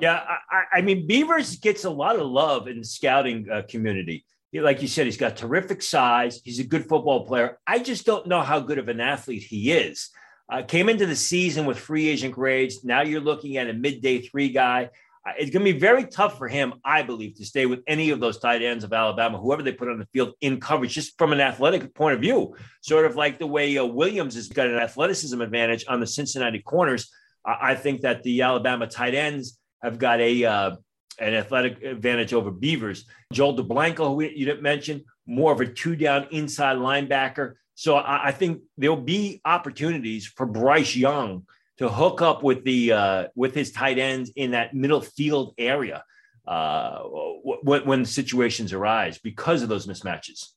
Yeah, 0.01 0.25
I, 0.51 0.79
I 0.79 0.81
mean, 0.81 1.07
Beavers 1.07 1.57
gets 1.57 1.85
a 1.85 1.91
lot 1.91 2.17
of 2.17 2.27
love 2.27 2.69
in 2.69 2.79
the 2.79 2.85
scouting 2.85 3.49
uh, 3.51 3.63
community. 3.69 4.25
Like 4.53 4.83
you 4.83 4.89
said, 4.89 5.07
he's 5.07 5.17
got 5.17 5.37
terrific 5.37 5.83
size. 5.83 6.41
He's 6.45 6.59
a 6.59 6.65
good 6.65 6.89
football 6.89 7.27
player. 7.27 7.59
I 7.67 7.79
just 7.79 8.07
don't 8.07 8.27
know 8.27 8.41
how 8.41 8.61
good 8.61 8.79
of 8.79 8.89
an 8.89 9.01
athlete 9.01 9.43
he 9.43 9.71
is. 9.73 10.11
Uh, 10.51 10.63
came 10.63 10.89
into 10.89 11.07
the 11.07 11.15
season 11.15 11.67
with 11.67 11.79
free 11.79 12.09
agent 12.09 12.35
grades. 12.35 12.83
Now 12.83 13.03
you're 13.03 13.21
looking 13.21 13.59
at 13.59 13.71
a 13.71 13.73
midday 13.73 14.21
three 14.21 14.49
guy. 14.49 14.91
Uh, 15.25 15.33
it's 15.39 15.51
going 15.51 15.65
to 15.65 15.73
be 15.73 15.79
very 15.79 16.07
tough 16.07 16.39
for 16.39 16.49
him, 16.49 16.75
I 16.85 17.03
believe, 17.03 17.37
to 17.37 17.45
stay 17.45 17.67
with 17.67 17.81
any 17.87 18.11
of 18.11 18.19
those 18.19 18.39
tight 18.39 18.63
ends 18.63 18.83
of 18.83 18.93
Alabama, 18.93 19.39
whoever 19.39 19.63
they 19.63 19.71
put 19.71 19.89
on 19.89 19.99
the 19.99 20.07
field 20.07 20.33
in 20.41 20.59
coverage, 20.59 20.95
just 20.95 21.17
from 21.19 21.33
an 21.33 21.41
athletic 21.41 21.95
point 21.95 22.15
of 22.15 22.21
view. 22.21 22.57
Sort 22.81 23.05
of 23.05 23.15
like 23.15 23.39
the 23.39 23.47
way 23.47 23.77
uh, 23.77 23.85
Williams 23.85 24.35
has 24.35 24.49
got 24.49 24.67
an 24.67 24.77
athleticism 24.77 25.41
advantage 25.41 25.85
on 25.89 26.01
the 26.01 26.07
Cincinnati 26.07 26.61
corners. 26.61 27.09
I 27.45 27.75
think 27.75 28.01
that 28.01 28.23
the 28.23 28.43
Alabama 28.43 28.87
tight 28.87 29.15
ends 29.15 29.60
have 29.83 29.99
got 29.99 30.21
a 30.21 30.45
uh, 30.45 30.77
an 31.19 31.35
athletic 31.35 31.83
advantage 31.83 32.33
over 32.33 32.51
Beavers. 32.51 33.05
Joel 33.33 33.57
Dublanko, 33.57 34.15
who 34.15 34.23
you 34.23 34.47
didn't 34.47 34.63
mention, 34.63 35.05
more 35.27 35.53
of 35.53 35.61
a 35.61 35.67
two 35.67 35.97
down 35.97 36.27
inside 36.31 36.77
linebacker. 36.79 37.55
So 37.75 37.97
I, 37.97 38.29
I 38.29 38.33
think 38.33 38.63
there'll 38.77 38.97
be 38.97 39.41
opportunities 39.45 40.27
for 40.27 40.47
Bryce 40.47 40.97
Young 40.97 41.47
to 41.79 41.89
hook 41.89 42.21
up 42.21 42.43
with 42.43 42.65
the 42.65 42.93
uh, 42.93 43.25
with 43.35 43.55
his 43.55 43.73
tight 43.73 43.99
ends 43.99 44.31
in 44.37 44.51
that 44.51 44.75
middle 44.75 45.01
field 45.01 45.55
area 45.57 46.05
uh, 46.47 47.01
when, 47.63 47.87
when 47.87 48.05
situations 48.05 48.73
arise 48.73 49.19
because 49.19 49.63
of 49.63 49.69
those 49.69 49.87
mismatches. 49.87 50.49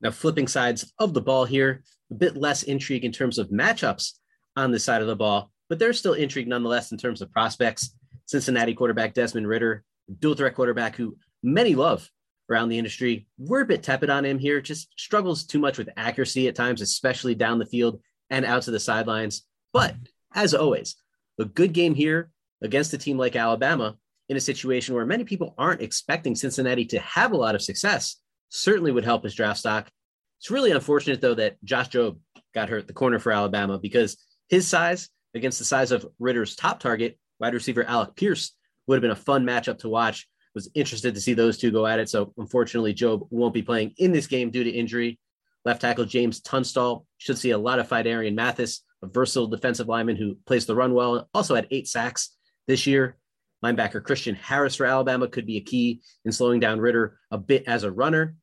Now, 0.00 0.10
flipping 0.10 0.48
sides 0.48 0.92
of 0.98 1.14
the 1.14 1.22
ball 1.22 1.46
here, 1.46 1.82
a 2.10 2.14
bit 2.14 2.36
less 2.36 2.62
intrigue 2.62 3.04
in 3.04 3.12
terms 3.12 3.38
of 3.38 3.48
matchups 3.48 4.12
on 4.56 4.70
the 4.70 4.78
side 4.78 5.00
of 5.00 5.08
the 5.08 5.16
ball, 5.16 5.50
but 5.68 5.78
there's 5.78 5.98
still 5.98 6.12
intrigue 6.12 6.48
nonetheless 6.48 6.92
in 6.92 6.98
terms 6.98 7.22
of 7.22 7.32
prospects. 7.32 7.96
Cincinnati 8.26 8.74
quarterback 8.74 9.14
Desmond 9.14 9.48
Ridder, 9.48 9.84
dual 10.18 10.34
threat 10.34 10.54
quarterback 10.54 10.96
who 10.96 11.16
many 11.42 11.74
love 11.74 12.08
around 12.50 12.68
the 12.68 12.78
industry. 12.78 13.26
We're 13.38 13.62
a 13.62 13.66
bit 13.66 13.82
tepid 13.82 14.10
on 14.10 14.24
him 14.24 14.38
here, 14.38 14.60
just 14.60 14.88
struggles 14.98 15.44
too 15.44 15.58
much 15.58 15.78
with 15.78 15.88
accuracy 15.96 16.48
at 16.48 16.54
times, 16.54 16.80
especially 16.80 17.34
down 17.34 17.58
the 17.58 17.66
field 17.66 18.00
and 18.30 18.44
out 18.44 18.62
to 18.62 18.70
the 18.70 18.80
sidelines. 18.80 19.46
But 19.72 19.94
as 20.34 20.54
always, 20.54 20.96
a 21.38 21.44
good 21.44 21.72
game 21.72 21.94
here 21.94 22.30
against 22.62 22.92
a 22.92 22.98
team 22.98 23.18
like 23.18 23.36
Alabama 23.36 23.96
in 24.28 24.36
a 24.36 24.40
situation 24.40 24.94
where 24.94 25.06
many 25.06 25.24
people 25.24 25.54
aren't 25.58 25.82
expecting 25.82 26.34
Cincinnati 26.34 26.86
to 26.86 26.98
have 27.00 27.32
a 27.32 27.36
lot 27.36 27.54
of 27.54 27.62
success 27.62 28.20
certainly 28.48 28.92
would 28.92 29.04
help 29.04 29.24
his 29.24 29.34
draft 29.34 29.58
stock. 29.58 29.90
It's 30.38 30.50
really 30.50 30.70
unfortunate, 30.70 31.20
though, 31.20 31.34
that 31.34 31.62
Josh 31.64 31.90
Jobe 31.90 32.18
got 32.54 32.68
hurt 32.68 32.86
the 32.86 32.92
corner 32.92 33.18
for 33.18 33.32
Alabama 33.32 33.78
because 33.78 34.16
his 34.48 34.66
size 34.68 35.08
against 35.34 35.58
the 35.58 35.64
size 35.64 35.90
of 35.90 36.06
Ridder's 36.18 36.54
top 36.54 36.80
target, 36.80 37.18
wide 37.40 37.54
receiver 37.54 37.84
Alec 37.84 38.16
Pierce, 38.16 38.52
would 38.86 38.96
have 38.96 39.02
been 39.02 39.10
a 39.10 39.16
fun 39.16 39.44
matchup 39.44 39.78
to 39.78 39.88
watch. 39.88 40.28
Was 40.54 40.70
interested 40.74 41.14
to 41.14 41.20
see 41.20 41.34
those 41.34 41.58
two 41.58 41.72
go 41.72 41.84
at 41.84 41.98
it. 41.98 42.08
So 42.08 42.32
unfortunately, 42.36 42.94
Jobe 42.94 43.26
won't 43.30 43.54
be 43.54 43.62
playing 43.62 43.92
in 43.98 44.12
this 44.12 44.28
game 44.28 44.50
due 44.50 44.62
to 44.62 44.70
injury. 44.70 45.18
Left 45.64 45.80
tackle 45.80 46.04
James 46.04 46.40
Tunstall 46.40 47.06
should 47.18 47.38
see 47.38 47.50
a 47.50 47.58
lot 47.58 47.80
of 47.80 47.88
Phidarian 47.88 48.34
Mathis, 48.34 48.82
a 49.02 49.08
versatile 49.08 49.48
defensive 49.48 49.88
lineman 49.88 50.14
who 50.14 50.36
plays 50.46 50.66
the 50.66 50.76
run 50.76 50.94
well, 50.94 51.28
also 51.34 51.56
had 51.56 51.66
eight 51.72 51.88
sacks 51.88 52.36
this 52.68 52.86
year. 52.86 53.16
Linebacker 53.64 54.04
Christian 54.04 54.34
Harris 54.34 54.76
for 54.76 54.86
Alabama 54.86 55.26
could 55.26 55.46
be 55.46 55.56
a 55.56 55.62
key 55.62 56.02
in 56.24 56.30
slowing 56.32 56.60
down 56.60 56.78
Ridder 56.78 57.18
a 57.30 57.38
bit 57.38 57.64
as 57.66 57.82
a 57.82 57.90
runner. 57.90 58.36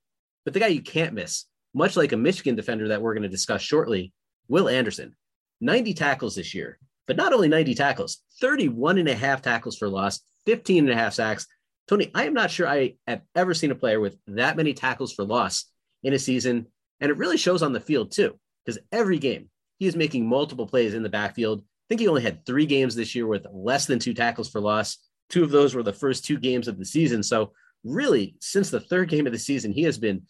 But 0.43 0.53
the 0.53 0.60
guy 0.60 0.67
you 0.67 0.81
can't 0.81 1.13
miss, 1.13 1.45
much 1.74 1.95
like 1.95 2.12
a 2.12 2.17
Michigan 2.17 2.55
defender 2.55 2.88
that 2.89 3.01
we're 3.01 3.13
going 3.13 3.24
to 3.24 3.29
discuss 3.29 3.62
shortly, 3.62 4.12
Will 4.48 4.67
Anderson. 4.67 5.15
90 5.62 5.93
tackles 5.93 6.36
this 6.36 6.55
year, 6.55 6.79
but 7.08 7.17
not 7.17 7.34
only 7.34 7.48
90 7.48 7.75
tackles, 7.75 8.22
31 8.39 8.98
and 8.98 9.08
a 9.08 9.15
half 9.15 9.41
tackles 9.41 9.77
for 9.77 9.89
loss, 9.89 10.22
15 10.46 10.86
and 10.86 10.93
a 10.93 11.01
half 11.01 11.13
sacks. 11.13 11.48
Tony, 11.88 12.12
I 12.15 12.25
am 12.25 12.34
not 12.34 12.51
sure 12.51 12.67
I 12.67 12.96
have 13.08 13.22
ever 13.36 13.53
seen 13.53 13.72
a 13.72 13.75
player 13.75 14.00
with 14.00 14.17
that 14.27 14.58
many 14.58 14.74
tackles 14.74 15.13
for 15.13 15.24
loss 15.24 15.65
in 16.03 16.13
a 16.13 16.20
season. 16.20 16.67
And 17.00 17.12
it 17.12 17.17
really 17.17 17.38
shows 17.38 17.63
on 17.63 17.74
the 17.74 17.79
field 17.79 18.12
too, 18.12 18.39
because 18.65 18.79
every 18.91 19.20
game 19.20 19.50
he 19.79 19.88
is 19.88 19.96
making 19.96 20.27
multiple 20.27 20.67
plays 20.67 20.93
in 20.93 21.03
the 21.03 21.10
backfield. 21.10 21.62
I 21.62 21.63
think 21.89 22.01
he 22.01 22.08
only 22.08 22.22
had 22.22 22.46
three 22.46 22.65
games 22.65 22.96
this 22.96 23.15
year 23.15 23.27
with 23.27 23.48
less 23.51 23.88
than 23.88 24.00
two 24.00 24.13
tackles 24.13 24.50
for 24.50 24.62
loss. 24.62 24.98
Two 25.29 25.43
of 25.43 25.50
those 25.50 25.74
were 25.74 25.84
the 25.84 25.91
first 25.91 26.24
two 26.24 26.38
games 26.38 26.67
of 26.67 26.77
the 26.77 26.86
season. 26.86 27.24
So, 27.24 27.53
really, 27.84 28.36
since 28.39 28.70
the 28.70 28.79
third 28.79 29.10
game 29.10 29.25
of 29.25 29.34
the 29.34 29.39
season, 29.39 29.72
he 29.72 29.84
has 29.84 29.98
been 29.98 30.22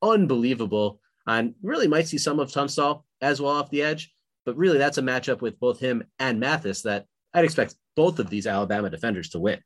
unbelievable. 0.00 1.00
And 1.26 1.54
really 1.62 1.88
might 1.88 2.08
see 2.08 2.18
some 2.18 2.38
of 2.38 2.52
Tunstall 2.52 3.04
as 3.20 3.40
well 3.40 3.52
off 3.52 3.70
the 3.70 3.82
edge. 3.82 4.13
But 4.44 4.56
really, 4.56 4.78
that's 4.78 4.98
a 4.98 5.02
matchup 5.02 5.40
with 5.40 5.58
both 5.58 5.80
him 5.80 6.04
and 6.18 6.40
Mathis 6.40 6.82
that 6.82 7.06
I'd 7.32 7.44
expect 7.44 7.74
both 7.96 8.18
of 8.18 8.30
these 8.30 8.46
Alabama 8.46 8.90
defenders 8.90 9.30
to 9.30 9.38
win. 9.38 9.60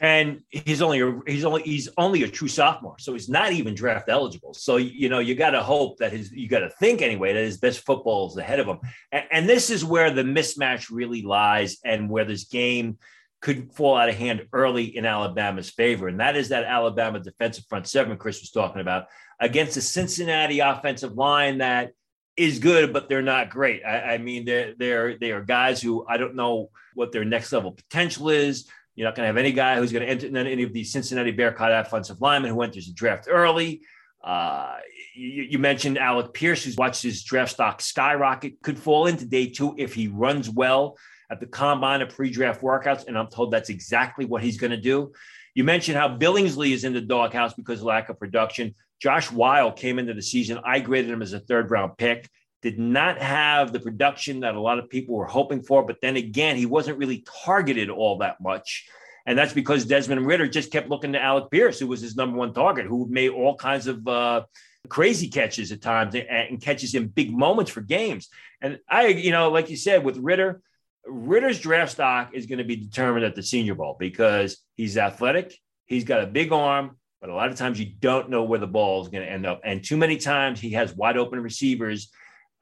And 0.00 0.40
he's 0.48 0.82
only 0.82 1.00
a, 1.00 1.20
he's 1.28 1.44
only 1.44 1.62
he's 1.62 1.88
only 1.96 2.24
a 2.24 2.28
true 2.28 2.48
sophomore, 2.48 2.96
so 2.98 3.12
he's 3.12 3.28
not 3.28 3.52
even 3.52 3.74
draft 3.74 4.08
eligible. 4.08 4.52
So 4.52 4.76
you 4.76 5.08
know 5.08 5.20
you 5.20 5.36
got 5.36 5.50
to 5.50 5.62
hope 5.62 5.98
that 5.98 6.10
his 6.10 6.32
you 6.32 6.48
got 6.48 6.60
to 6.60 6.70
think 6.70 7.02
anyway 7.02 7.32
that 7.32 7.44
his 7.44 7.58
best 7.58 7.86
football 7.86 8.28
is 8.28 8.36
ahead 8.36 8.58
of 8.58 8.66
him. 8.66 8.80
And, 9.12 9.24
and 9.30 9.48
this 9.48 9.70
is 9.70 9.84
where 9.84 10.10
the 10.10 10.24
mismatch 10.24 10.90
really 10.90 11.22
lies, 11.22 11.78
and 11.84 12.10
where 12.10 12.24
this 12.24 12.44
game 12.44 12.98
could 13.42 13.72
fall 13.72 13.96
out 13.96 14.08
of 14.08 14.16
hand 14.16 14.46
early 14.52 14.96
in 14.96 15.06
Alabama's 15.06 15.70
favor. 15.70 16.08
And 16.08 16.18
that 16.18 16.36
is 16.36 16.48
that 16.48 16.64
Alabama 16.64 17.20
defensive 17.20 17.64
front 17.68 17.86
seven 17.86 18.16
Chris 18.16 18.40
was 18.40 18.50
talking 18.50 18.80
about 18.80 19.06
against 19.38 19.74
the 19.74 19.80
Cincinnati 19.82 20.60
offensive 20.60 21.12
line 21.12 21.58
that 21.58 21.92
is 22.36 22.58
good, 22.58 22.92
but 22.92 23.08
they're 23.08 23.22
not 23.22 23.50
great. 23.50 23.84
I, 23.84 24.14
I, 24.14 24.18
mean, 24.18 24.44
they're, 24.44 24.74
they're, 24.78 25.18
they 25.18 25.32
are 25.32 25.42
guys 25.42 25.82
who 25.82 26.06
I 26.08 26.16
don't 26.16 26.34
know 26.34 26.70
what 26.94 27.12
their 27.12 27.24
next 27.24 27.52
level 27.52 27.72
potential 27.72 28.30
is. 28.30 28.68
You're 28.94 29.06
not 29.08 29.14
going 29.14 29.24
to 29.24 29.28
have 29.28 29.36
any 29.36 29.52
guy 29.52 29.76
who's 29.76 29.92
going 29.92 30.06
to 30.06 30.26
enter 30.26 30.36
any 30.38 30.62
of 30.62 30.72
these 30.72 30.92
Cincinnati 30.92 31.30
Bearcat 31.30 31.86
offensive 31.86 32.20
linemen 32.20 32.50
who 32.50 32.62
enters 32.62 32.86
the 32.86 32.92
draft 32.92 33.26
early. 33.30 33.82
Uh, 34.22 34.76
you, 35.14 35.42
you, 35.42 35.58
mentioned 35.58 35.98
Alec 35.98 36.32
Pierce, 36.32 36.62
who's 36.62 36.76
watched 36.76 37.02
his 37.02 37.24
draft 37.24 37.52
stock 37.52 37.80
skyrocket, 37.80 38.60
could 38.62 38.78
fall 38.78 39.06
into 39.06 39.24
day 39.24 39.48
two 39.48 39.74
if 39.78 39.94
he 39.94 40.08
runs 40.08 40.48
well 40.48 40.96
at 41.30 41.40
the 41.40 41.46
combine 41.46 42.02
of 42.02 42.10
pre-draft 42.10 42.60
workouts, 42.60 43.06
and 43.08 43.18
I'm 43.18 43.28
told 43.28 43.50
that's 43.50 43.70
exactly 43.70 44.26
what 44.26 44.42
he's 44.42 44.58
going 44.58 44.70
to 44.70 44.76
do. 44.76 45.12
You 45.54 45.64
mentioned 45.64 45.96
how 45.96 46.16
Billingsley 46.16 46.72
is 46.72 46.84
in 46.84 46.92
the 46.92 47.00
doghouse 47.00 47.54
because 47.54 47.80
of 47.80 47.86
lack 47.86 48.10
of 48.10 48.18
production. 48.18 48.74
Josh 49.02 49.32
Whyle 49.32 49.72
came 49.72 49.98
into 49.98 50.14
the 50.14 50.22
season. 50.22 50.60
I 50.64 50.78
graded 50.78 51.10
him 51.10 51.22
as 51.22 51.32
a 51.32 51.40
third 51.40 51.72
round 51.72 51.98
pick. 51.98 52.30
Did 52.62 52.78
not 52.78 53.18
have 53.18 53.72
the 53.72 53.80
production 53.80 54.40
that 54.40 54.54
a 54.54 54.60
lot 54.60 54.78
of 54.78 54.88
people 54.88 55.16
were 55.16 55.26
hoping 55.26 55.60
for, 55.60 55.84
but 55.84 55.96
then 56.00 56.14
again, 56.16 56.56
he 56.56 56.66
wasn't 56.66 56.98
really 56.98 57.24
targeted 57.44 57.90
all 57.90 58.18
that 58.18 58.40
much. 58.40 58.88
And 59.26 59.36
that's 59.36 59.52
because 59.52 59.86
Desmond 59.86 60.24
Ridder 60.24 60.46
just 60.46 60.70
kept 60.70 60.88
looking 60.88 61.14
to 61.14 61.20
Alec 61.20 61.50
Pierce, 61.50 61.80
who 61.80 61.88
was 61.88 62.00
his 62.00 62.14
number 62.14 62.38
one 62.38 62.54
target, 62.54 62.86
who 62.86 63.08
made 63.08 63.30
all 63.30 63.56
kinds 63.56 63.88
of 63.88 64.06
uh, 64.06 64.44
crazy 64.88 65.28
catches 65.28 65.72
at 65.72 65.82
times 65.82 66.14
and 66.14 66.60
catches 66.60 66.94
in 66.94 67.08
big 67.08 67.36
moments 67.36 67.72
for 67.72 67.80
games. 67.80 68.28
And 68.60 68.78
I, 68.88 69.08
you 69.08 69.32
know, 69.32 69.50
like 69.50 69.68
you 69.68 69.76
said, 69.76 70.04
with 70.04 70.16
Ridder, 70.18 70.62
Ridder's 71.04 71.58
draft 71.58 71.90
stock 71.90 72.34
is 72.34 72.46
going 72.46 72.58
to 72.58 72.64
be 72.64 72.76
determined 72.76 73.24
at 73.24 73.34
the 73.34 73.42
Senior 73.42 73.74
Bowl 73.74 73.96
because 73.98 74.58
he's 74.76 74.96
athletic, 74.96 75.56
he's 75.86 76.04
got 76.04 76.22
a 76.22 76.26
big 76.26 76.52
arm, 76.52 76.96
but 77.22 77.30
a 77.30 77.34
lot 77.34 77.50
of 77.50 77.56
times 77.56 77.78
you 77.78 77.86
don't 77.86 78.28
know 78.28 78.42
where 78.42 78.58
the 78.58 78.66
ball 78.66 79.00
is 79.00 79.08
going 79.08 79.24
to 79.24 79.30
end 79.30 79.46
up. 79.46 79.60
And 79.62 79.82
too 79.82 79.96
many 79.96 80.16
times 80.16 80.60
he 80.60 80.70
has 80.70 80.92
wide 80.92 81.16
open 81.16 81.40
receivers 81.40 82.10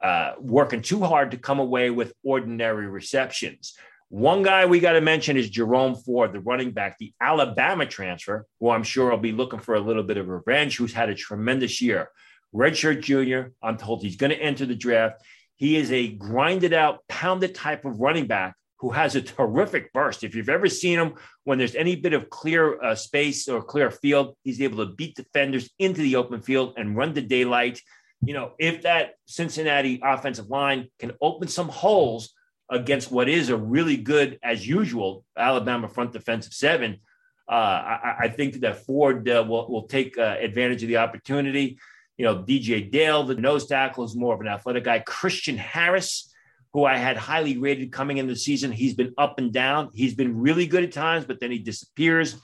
uh, 0.03 0.33
working 0.39 0.83
too 0.83 1.01
hard 1.03 1.31
to 1.31 1.37
come 1.37 1.59
away 1.59 1.89
with 1.89 2.13
ordinary 2.23 2.85
receptions. 2.85 3.73
One 4.09 4.43
guy 4.43 4.67
we 4.67 4.79
got 4.79 4.91
to 4.93 5.01
mention 5.01 5.35
is 5.35 5.49
Jerome 5.49 5.95
Ford, 5.95 6.31
the 6.31 6.41
running 6.41 6.71
back, 6.71 6.99
the 6.99 7.11
Alabama 7.19 7.87
transfer, 7.87 8.45
who 8.59 8.69
I'm 8.69 8.83
sure 8.83 9.09
will 9.09 9.17
be 9.17 9.31
looking 9.31 9.59
for 9.59 9.73
a 9.73 9.79
little 9.79 10.03
bit 10.03 10.17
of 10.17 10.27
revenge, 10.27 10.77
who's 10.77 10.93
had 10.93 11.09
a 11.09 11.15
tremendous 11.15 11.81
year. 11.81 12.09
Redshirt 12.53 13.01
junior, 13.01 13.53
I'm 13.63 13.77
told 13.77 14.03
he's 14.03 14.17
going 14.17 14.31
to 14.31 14.39
enter 14.39 14.67
the 14.67 14.75
draft. 14.75 15.23
He 15.55 15.75
is 15.75 15.91
a 15.91 16.07
grinded 16.07 16.73
out, 16.73 16.99
pounded 17.07 17.55
type 17.55 17.83
of 17.85 17.99
running 17.99 18.27
back 18.27 18.53
who 18.81 18.89
has 18.89 19.15
a 19.15 19.21
terrific 19.21 19.93
burst. 19.93 20.23
If 20.23 20.33
you've 20.33 20.49
ever 20.49 20.67
seen 20.67 20.97
him 20.97 21.13
when 21.43 21.59
there's 21.59 21.75
any 21.75 21.95
bit 21.95 22.13
of 22.13 22.31
clear 22.31 22.81
uh, 22.81 22.95
space 22.95 23.47
or 23.47 23.61
clear 23.61 23.91
field, 23.91 24.35
he's 24.43 24.59
able 24.59 24.83
to 24.83 24.93
beat 24.95 25.15
defenders 25.15 25.69
into 25.77 26.01
the 26.01 26.15
open 26.15 26.41
field 26.41 26.73
and 26.77 26.97
run 26.97 27.13
the 27.13 27.21
daylight. 27.21 27.79
You 28.25 28.33
know, 28.33 28.53
if 28.57 28.81
that 28.81 29.13
Cincinnati 29.27 30.01
offensive 30.03 30.49
line 30.49 30.87
can 30.97 31.11
open 31.21 31.47
some 31.47 31.69
holes 31.69 32.33
against 32.71 33.11
what 33.11 33.29
is 33.29 33.49
a 33.49 33.57
really 33.57 33.97
good, 33.97 34.39
as 34.41 34.67
usual, 34.67 35.25
Alabama 35.37 35.87
front 35.87 36.11
defensive 36.11 36.53
seven, 36.53 37.01
uh, 37.47 37.53
I, 37.53 38.15
I, 38.21 38.27
think 38.29 38.61
that 38.61 38.85
Ford 38.85 39.27
uh, 39.29 39.45
will, 39.47 39.69
will 39.69 39.87
take 39.87 40.17
uh, 40.17 40.37
advantage 40.39 40.81
of 40.83 40.89
the 40.89 40.97
opportunity. 40.97 41.77
You 42.17 42.25
know, 42.25 42.37
DJ 42.37 42.89
Dale, 42.89 43.23
the 43.23 43.35
nose 43.35 43.67
tackle, 43.67 44.05
is 44.05 44.15
more 44.15 44.33
of 44.33 44.41
an 44.41 44.47
athletic 44.47 44.85
guy. 44.85 44.99
Christian 44.99 45.57
Harris, 45.57 46.30
who 46.73 46.85
I 46.85 46.97
had 46.97 47.17
highly 47.17 47.57
rated 47.57 47.91
coming 47.91 48.17
into 48.17 48.33
the 48.33 48.39
season, 48.39 48.71
he's 48.71 48.93
been 48.93 49.13
up 49.17 49.39
and 49.39 49.51
down. 49.51 49.89
He's 49.93 50.15
been 50.15 50.39
really 50.39 50.67
good 50.67 50.83
at 50.83 50.91
times, 50.91 51.25
but 51.25 51.39
then 51.39 51.51
he 51.51 51.59
disappears. 51.59 52.39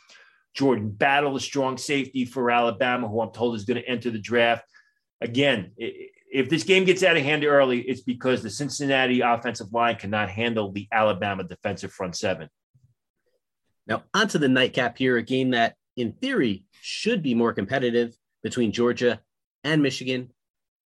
Jordan 0.53 0.89
Battle, 0.89 1.35
a 1.35 1.39
strong 1.39 1.77
safety 1.77 2.25
for 2.25 2.49
Alabama, 2.49 3.07
who 3.07 3.21
I'm 3.21 3.31
told 3.31 3.55
is 3.55 3.63
going 3.63 3.81
to 3.81 3.87
enter 3.87 4.09
the 4.09 4.19
draft. 4.19 4.65
Again, 5.21 5.71
if 5.77 6.49
this 6.49 6.63
game 6.63 6.83
gets 6.83 7.03
out 7.03 7.15
of 7.15 7.23
hand 7.23 7.45
early, 7.45 7.79
it's 7.79 8.01
because 8.01 8.43
the 8.43 8.49
Cincinnati 8.49 9.21
offensive 9.21 9.71
line 9.71 9.95
cannot 9.95 10.29
handle 10.29 10.71
the 10.71 10.87
Alabama 10.91 11.43
defensive 11.43 11.91
front 11.91 12.15
seven. 12.15 12.49
Now, 13.85 14.03
onto 14.13 14.37
the 14.37 14.49
nightcap 14.49 14.97
here, 14.97 15.15
a 15.17 15.23
game 15.23 15.51
that 15.51 15.75
in 15.95 16.11
theory 16.11 16.65
should 16.81 17.23
be 17.23 17.33
more 17.33 17.53
competitive 17.53 18.13
between 18.43 18.71
Georgia 18.71 19.21
and 19.63 19.81
Michigan. 19.81 20.31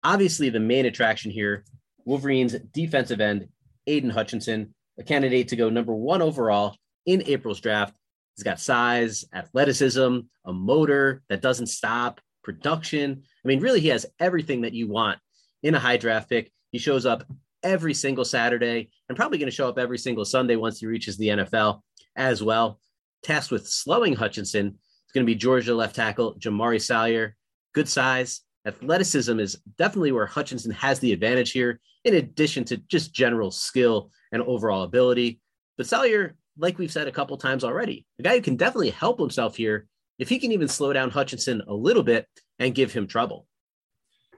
Obviously, 0.03 0.49
the 0.49 0.59
main 0.59 0.85
attraction 0.85 1.31
here 1.31 1.65
Wolverines 2.11 2.53
defensive 2.73 3.21
end, 3.21 3.47
Aidan 3.87 4.09
Hutchinson, 4.09 4.75
a 4.99 5.03
candidate 5.03 5.47
to 5.47 5.55
go 5.55 5.69
number 5.69 5.95
one 5.95 6.21
overall 6.21 6.75
in 7.05 7.23
April's 7.25 7.61
draft. 7.61 7.95
He's 8.35 8.43
got 8.43 8.59
size, 8.59 9.23
athleticism, 9.33 10.19
a 10.43 10.51
motor 10.51 11.23
that 11.29 11.41
doesn't 11.41 11.67
stop, 11.67 12.19
production. 12.43 13.23
I 13.45 13.47
mean, 13.47 13.61
really, 13.61 13.79
he 13.79 13.87
has 13.87 14.05
everything 14.19 14.59
that 14.63 14.73
you 14.73 14.89
want 14.89 15.19
in 15.63 15.73
a 15.73 15.79
high 15.79 15.95
draft 15.95 16.29
pick. 16.29 16.51
He 16.71 16.79
shows 16.79 17.05
up 17.05 17.23
every 17.63 17.93
single 17.93 18.25
Saturday 18.25 18.89
and 19.07 19.15
probably 19.15 19.37
going 19.37 19.49
to 19.49 19.55
show 19.55 19.69
up 19.69 19.79
every 19.79 19.97
single 19.97 20.25
Sunday 20.25 20.57
once 20.57 20.81
he 20.81 20.87
reaches 20.87 21.15
the 21.15 21.29
NFL 21.29 21.79
as 22.17 22.43
well. 22.43 22.81
Tasked 23.23 23.53
with 23.53 23.69
slowing 23.69 24.15
Hutchinson, 24.15 24.67
it's 24.67 25.13
going 25.13 25.25
to 25.25 25.31
be 25.31 25.35
Georgia 25.35 25.73
left 25.73 25.95
tackle 25.95 26.35
Jamaree 26.35 26.81
Salyer. 26.81 27.37
Good 27.73 27.87
size, 27.87 28.41
athleticism 28.65 29.39
is 29.39 29.57
definitely 29.77 30.11
where 30.11 30.25
Hutchinson 30.25 30.71
has 30.71 30.99
the 30.99 31.13
advantage 31.13 31.51
here, 31.51 31.79
in 32.03 32.15
addition 32.15 32.63
to 32.65 32.77
just 32.77 33.13
general 33.13 33.51
skill 33.51 34.11
and 34.31 34.41
overall 34.41 34.83
ability. 34.83 35.39
But 35.77 35.87
Salyer, 35.87 36.35
like 36.57 36.77
we've 36.77 36.91
said 36.91 37.07
a 37.07 37.11
couple 37.11 37.37
times 37.37 37.63
already, 37.63 38.05
a 38.19 38.23
guy 38.23 38.35
who 38.35 38.41
can 38.41 38.55
definitely 38.55 38.91
help 38.91 39.19
himself 39.19 39.55
here 39.55 39.87
if 40.19 40.29
he 40.29 40.39
can 40.39 40.51
even 40.51 40.67
slow 40.67 40.93
down 40.93 41.09
Hutchinson 41.09 41.61
a 41.67 41.73
little 41.73 42.03
bit 42.03 42.27
and 42.59 42.75
give 42.75 42.93
him 42.93 43.07
trouble. 43.07 43.47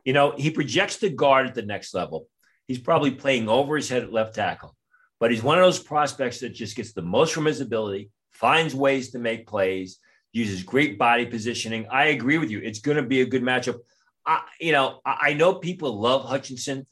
You 0.06 0.14
know, 0.14 0.34
he 0.38 0.50
projects 0.50 0.98
the 0.98 1.10
guard 1.10 1.48
at 1.48 1.56
the 1.56 1.62
next 1.62 1.94
level. 1.94 2.28
He's 2.68 2.80
probably 2.80 3.12
playing 3.12 3.50
over 3.50 3.76
his 3.76 3.90
head 3.90 4.04
at 4.04 4.14
left 4.14 4.36
tackle, 4.36 4.76
but 5.20 5.32
he's 5.32 5.44
one 5.44 5.58
of 5.58 5.64
those 5.64 5.80
prospects 5.80 6.40
that 6.40 6.50
just 6.50 6.76
gets 6.76 6.94
the 6.94 7.02
most 7.02 7.34
from 7.34 7.46
his 7.46 7.62
ability, 7.62 8.10
finds 8.32 8.74
ways 8.74 9.12
to 9.12 9.20
make 9.20 9.48
plays, 9.48 10.00
uses 10.32 10.64
great 10.64 10.98
body 10.98 11.26
positioning. 11.26 11.88
I 11.92 12.06
agree 12.06 12.38
with 12.38 12.50
you. 12.50 12.60
It's 12.60 12.80
going 12.80 12.98
to 12.98 13.04
be 13.04 13.22
a 13.22 13.26
good 13.26 13.44
matchup. 13.44 13.80
I, 14.26 14.44
you 14.60 14.72
know, 14.72 15.02
I 15.06 15.34
know 15.34 15.56
people 15.56 16.00
love 16.00 16.26
Hutchinson. 16.26 16.88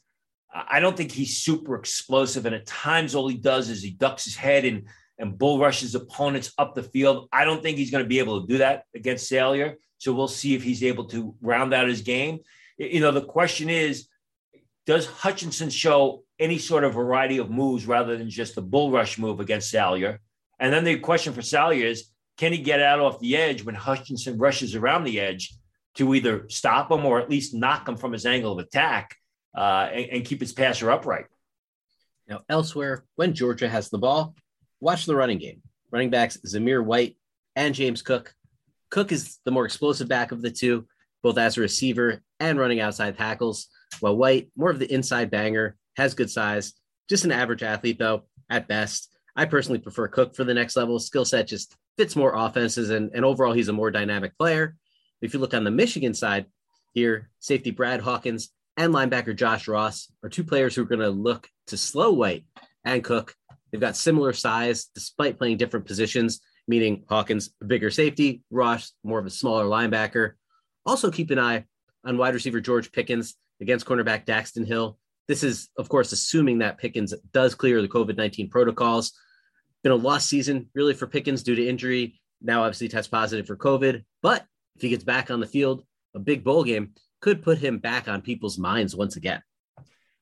I 0.54 0.80
don't 0.80 0.96
think 0.96 1.12
he's 1.12 1.38
super 1.38 1.76
explosive, 1.76 2.44
and 2.44 2.54
at 2.54 2.66
times 2.66 3.14
all 3.14 3.26
he 3.26 3.38
does 3.38 3.70
is 3.70 3.82
he 3.82 3.90
ducks 3.90 4.24
his 4.24 4.36
head 4.36 4.64
and 4.64 4.86
and 5.18 5.38
bull 5.38 5.58
rushes 5.58 5.94
opponents 5.94 6.52
up 6.58 6.74
the 6.74 6.82
field. 6.82 7.28
I 7.32 7.44
don't 7.44 7.62
think 7.62 7.78
he's 7.78 7.90
going 7.90 8.04
to 8.04 8.08
be 8.08 8.18
able 8.18 8.40
to 8.40 8.46
do 8.46 8.58
that 8.58 8.84
against 8.94 9.28
Salyer. 9.28 9.76
So 9.98 10.12
we'll 10.12 10.26
see 10.26 10.54
if 10.54 10.64
he's 10.64 10.82
able 10.82 11.04
to 11.06 11.34
round 11.40 11.72
out 11.72 11.86
his 11.86 12.00
game. 12.00 12.40
You 12.76 13.00
know, 13.00 13.12
the 13.12 13.22
question 13.22 13.68
is, 13.68 14.08
does 14.84 15.06
Hutchinson 15.06 15.70
show 15.70 16.24
any 16.40 16.58
sort 16.58 16.82
of 16.82 16.94
variety 16.94 17.38
of 17.38 17.50
moves 17.50 17.86
rather 17.86 18.16
than 18.16 18.30
just 18.30 18.56
the 18.56 18.62
bull 18.62 18.90
rush 18.90 19.16
move 19.16 19.38
against 19.38 19.70
Salyer? 19.70 20.20
And 20.58 20.72
then 20.72 20.82
the 20.82 20.98
question 20.98 21.32
for 21.32 21.42
Salyer 21.42 21.86
is, 21.86 22.08
can 22.36 22.52
he 22.52 22.58
get 22.58 22.80
out 22.80 22.98
off 22.98 23.20
the 23.20 23.36
edge 23.36 23.62
when 23.62 23.76
Hutchinson 23.76 24.38
rushes 24.38 24.74
around 24.74 25.04
the 25.04 25.20
edge 25.20 25.54
to 25.96 26.14
either 26.14 26.48
stop 26.48 26.90
him 26.90 27.04
or 27.04 27.20
at 27.20 27.30
least 27.30 27.54
knock 27.54 27.88
him 27.88 27.96
from 27.96 28.12
his 28.12 28.26
angle 28.26 28.52
of 28.52 28.58
attack 28.58 29.16
uh, 29.56 29.88
and, 29.92 30.06
and 30.10 30.24
keep 30.24 30.40
his 30.40 30.52
passer 30.52 30.90
upright? 30.90 31.26
Now, 32.28 32.42
elsewhere, 32.48 33.04
when 33.16 33.34
Georgia 33.34 33.68
has 33.68 33.90
the 33.90 33.98
ball, 33.98 34.34
watch 34.80 35.06
the 35.06 35.16
running 35.16 35.38
game. 35.38 35.62
Running 35.90 36.10
backs 36.10 36.38
Zamir 36.46 36.82
White 36.82 37.16
and 37.56 37.74
James 37.74 38.00
Cook. 38.00 38.34
Cook 38.90 39.12
is 39.12 39.38
the 39.44 39.50
more 39.50 39.66
explosive 39.66 40.08
back 40.08 40.32
of 40.32 40.42
the 40.42 40.50
two, 40.50 40.86
both 41.22 41.38
as 41.38 41.56
a 41.56 41.60
receiver 41.60 42.22
and 42.40 42.58
running 42.58 42.80
outside 42.80 43.16
tackles, 43.16 43.68
while 44.00 44.16
White, 44.16 44.50
more 44.56 44.70
of 44.70 44.78
the 44.78 44.92
inside 44.92 45.30
banger, 45.30 45.76
has 45.96 46.14
good 46.14 46.30
size, 46.30 46.72
just 47.08 47.24
an 47.24 47.32
average 47.32 47.62
athlete, 47.62 47.98
though, 47.98 48.24
at 48.48 48.68
best. 48.68 49.08
I 49.36 49.44
personally 49.44 49.78
prefer 49.78 50.08
Cook 50.08 50.34
for 50.34 50.44
the 50.44 50.54
next 50.54 50.76
level. 50.76 50.98
Skill 50.98 51.24
set 51.24 51.46
just 51.46 51.76
fits 51.96 52.16
more 52.16 52.34
offenses, 52.34 52.90
and, 52.90 53.10
and 53.14 53.24
overall, 53.24 53.52
he's 53.52 53.68
a 53.68 53.72
more 53.72 53.90
dynamic 53.90 54.36
player. 54.38 54.76
If 55.22 55.32
you 55.32 55.40
look 55.40 55.54
on 55.54 55.64
the 55.64 55.70
Michigan 55.70 56.12
side 56.12 56.46
here, 56.92 57.30
safety 57.40 57.70
Brad 57.70 58.00
Hawkins 58.00 58.50
and 58.76 58.92
linebacker 58.92 59.34
Josh 59.34 59.68
Ross 59.68 60.12
are 60.22 60.28
two 60.28 60.44
players 60.44 60.74
who 60.74 60.82
are 60.82 60.86
going 60.86 61.00
to 61.00 61.10
look 61.10 61.48
to 61.68 61.78
slow 61.78 62.12
White 62.12 62.44
and 62.84 63.02
Cook 63.02 63.34
They've 63.72 63.80
got 63.80 63.96
similar 63.96 64.34
size 64.34 64.84
despite 64.94 65.38
playing 65.38 65.56
different 65.56 65.86
positions, 65.86 66.40
meaning 66.68 67.04
Hawkins, 67.08 67.50
a 67.62 67.64
bigger 67.64 67.90
safety, 67.90 68.42
Ross, 68.50 68.92
more 69.02 69.18
of 69.18 69.26
a 69.26 69.30
smaller 69.30 69.64
linebacker. 69.64 70.32
Also, 70.84 71.10
keep 71.10 71.30
an 71.30 71.38
eye 71.38 71.64
on 72.04 72.18
wide 72.18 72.34
receiver 72.34 72.60
George 72.60 72.92
Pickens 72.92 73.34
against 73.60 73.86
cornerback 73.86 74.26
Daxton 74.26 74.66
Hill. 74.66 74.98
This 75.26 75.42
is, 75.42 75.70
of 75.78 75.88
course, 75.88 76.12
assuming 76.12 76.58
that 76.58 76.78
Pickens 76.78 77.14
does 77.32 77.54
clear 77.54 77.80
the 77.80 77.88
COVID 77.88 78.16
19 78.16 78.50
protocols. 78.50 79.12
Been 79.82 79.92
a 79.92 79.96
lost 79.96 80.28
season, 80.28 80.68
really, 80.74 80.94
for 80.94 81.06
Pickens 81.06 81.42
due 81.42 81.54
to 81.54 81.66
injury. 81.66 82.20
Now, 82.42 82.64
obviously, 82.64 82.88
test 82.88 83.10
positive 83.10 83.46
for 83.46 83.56
COVID. 83.56 84.04
But 84.20 84.44
if 84.76 84.82
he 84.82 84.88
gets 84.88 85.04
back 85.04 85.30
on 85.30 85.40
the 85.40 85.46
field, 85.46 85.84
a 86.14 86.18
big 86.18 86.44
bowl 86.44 86.64
game 86.64 86.92
could 87.20 87.42
put 87.42 87.58
him 87.58 87.78
back 87.78 88.08
on 88.08 88.20
people's 88.20 88.58
minds 88.58 88.96
once 88.96 89.16
again. 89.16 89.42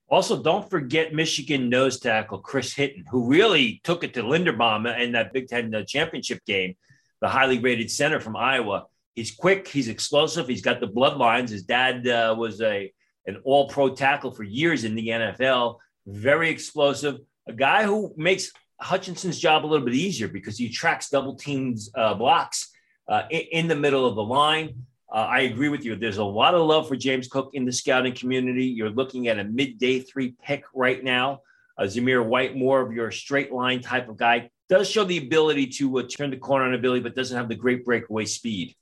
Also, 0.08 0.42
don't 0.42 0.68
forget 0.68 1.14
Michigan 1.14 1.68
nose 1.68 2.00
tackle 2.00 2.38
Chris 2.38 2.74
Hinton, 2.74 3.04
who 3.10 3.28
really 3.28 3.80
took 3.84 4.02
it 4.02 4.12
to 4.14 4.22
Linderbaum 4.22 4.98
in 4.98 5.12
that 5.12 5.32
Big 5.32 5.46
Ten 5.46 5.72
uh, 5.72 5.84
championship 5.84 6.44
game, 6.44 6.74
the 7.20 7.28
highly 7.28 7.60
rated 7.60 7.90
center 7.90 8.18
from 8.18 8.36
Iowa. 8.36 8.86
He's 9.14 9.30
quick, 9.30 9.68
he's 9.68 9.88
explosive, 9.88 10.48
he's 10.48 10.62
got 10.62 10.80
the 10.80 10.88
bloodlines. 10.88 11.50
His 11.50 11.62
dad 11.62 12.06
uh, 12.08 12.34
was 12.36 12.60
a 12.60 12.92
an 13.26 13.40
all 13.44 13.68
pro 13.68 13.94
tackle 13.94 14.32
for 14.32 14.42
years 14.42 14.82
in 14.84 14.94
the 14.96 15.08
NFL, 15.08 15.76
very 16.06 16.50
explosive, 16.50 17.18
a 17.46 17.52
guy 17.52 17.84
who 17.84 18.12
makes 18.16 18.50
Hutchinson's 18.80 19.38
job 19.38 19.64
a 19.64 19.68
little 19.68 19.84
bit 19.84 19.94
easier 19.94 20.26
because 20.26 20.58
he 20.58 20.70
tracks 20.70 21.10
double 21.10 21.36
teams 21.36 21.90
uh, 21.94 22.14
blocks 22.14 22.69
uh, 23.10 23.24
in, 23.30 23.66
the 23.66 23.76
middle 23.76 24.06
of 24.06 24.14
the 24.14 24.22
line. 24.22 24.86
Uh, 25.12 25.26
I 25.28 25.40
agree 25.40 25.68
with 25.68 25.84
you. 25.84 25.96
There's 25.96 26.18
a 26.18 26.24
lot 26.24 26.54
of 26.54 26.64
love 26.66 26.86
for 26.86 26.94
James 26.94 27.26
Cook 27.26 27.50
in 27.54 27.64
the 27.64 27.72
scouting 27.72 28.14
community. 28.14 28.66
You're 28.66 28.90
looking 28.90 29.26
at 29.26 29.38
a 29.38 29.44
midday 29.44 29.98
three 29.98 30.36
pick 30.42 30.64
right 30.72 31.02
now. 31.02 31.40
Uh, 31.76 31.82
Zamir 31.82 32.24
White, 32.24 32.56
more 32.56 32.80
of 32.80 32.92
your 32.92 33.10
straight 33.10 33.52
line 33.52 33.80
type 33.80 34.08
of 34.08 34.16
guy, 34.16 34.50
does 34.68 34.88
show 34.88 35.02
the 35.02 35.18
ability 35.18 35.66
to 35.66 35.98
uh, 35.98 36.02
turn 36.04 36.30
the 36.30 36.36
corner 36.36 36.66
on 36.66 36.74
ability, 36.74 37.00
but 37.00 37.16
doesn't 37.16 37.36
have 37.36 37.48
the 37.48 37.56
great 37.56 37.84
breakaway 37.84 38.24
speed. 38.24 38.76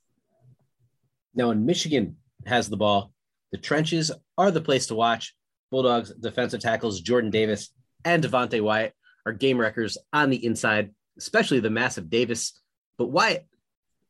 Now, 1.34 1.48
when 1.48 1.64
Michigan 1.64 2.16
has 2.44 2.68
the 2.68 2.76
ball, 2.76 3.12
the 3.50 3.58
trenches 3.58 4.12
are 4.36 4.50
the 4.50 4.60
place 4.60 4.88
to 4.88 4.94
watch. 4.94 5.34
Bulldogs 5.70 6.12
defensive 6.12 6.60
tackles 6.60 7.00
Jordan 7.00 7.30
Davis 7.30 7.70
and 8.04 8.22
Devonte 8.22 8.60
Wyatt 8.60 8.92
are 9.24 9.32
game 9.32 9.58
wreckers 9.58 9.96
on 10.12 10.28
the 10.28 10.44
inside, 10.44 10.90
especially 11.16 11.60
the 11.60 11.70
massive 11.70 12.10
Davis. 12.10 12.60
But 12.98 13.06
Wyatt 13.06 13.46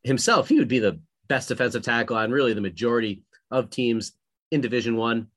himself, 0.02 0.48
he 0.48 0.58
would 0.58 0.68
be 0.68 0.78
the 0.78 1.00
best 1.28 1.48
defensive 1.48 1.82
tackle 1.82 2.16
on 2.16 2.30
really 2.30 2.54
the 2.54 2.61
majority 2.61 3.22
of 3.50 3.70
teams 3.70 4.12
in 4.50 4.61
Division 4.61 4.96
One. 4.96 5.28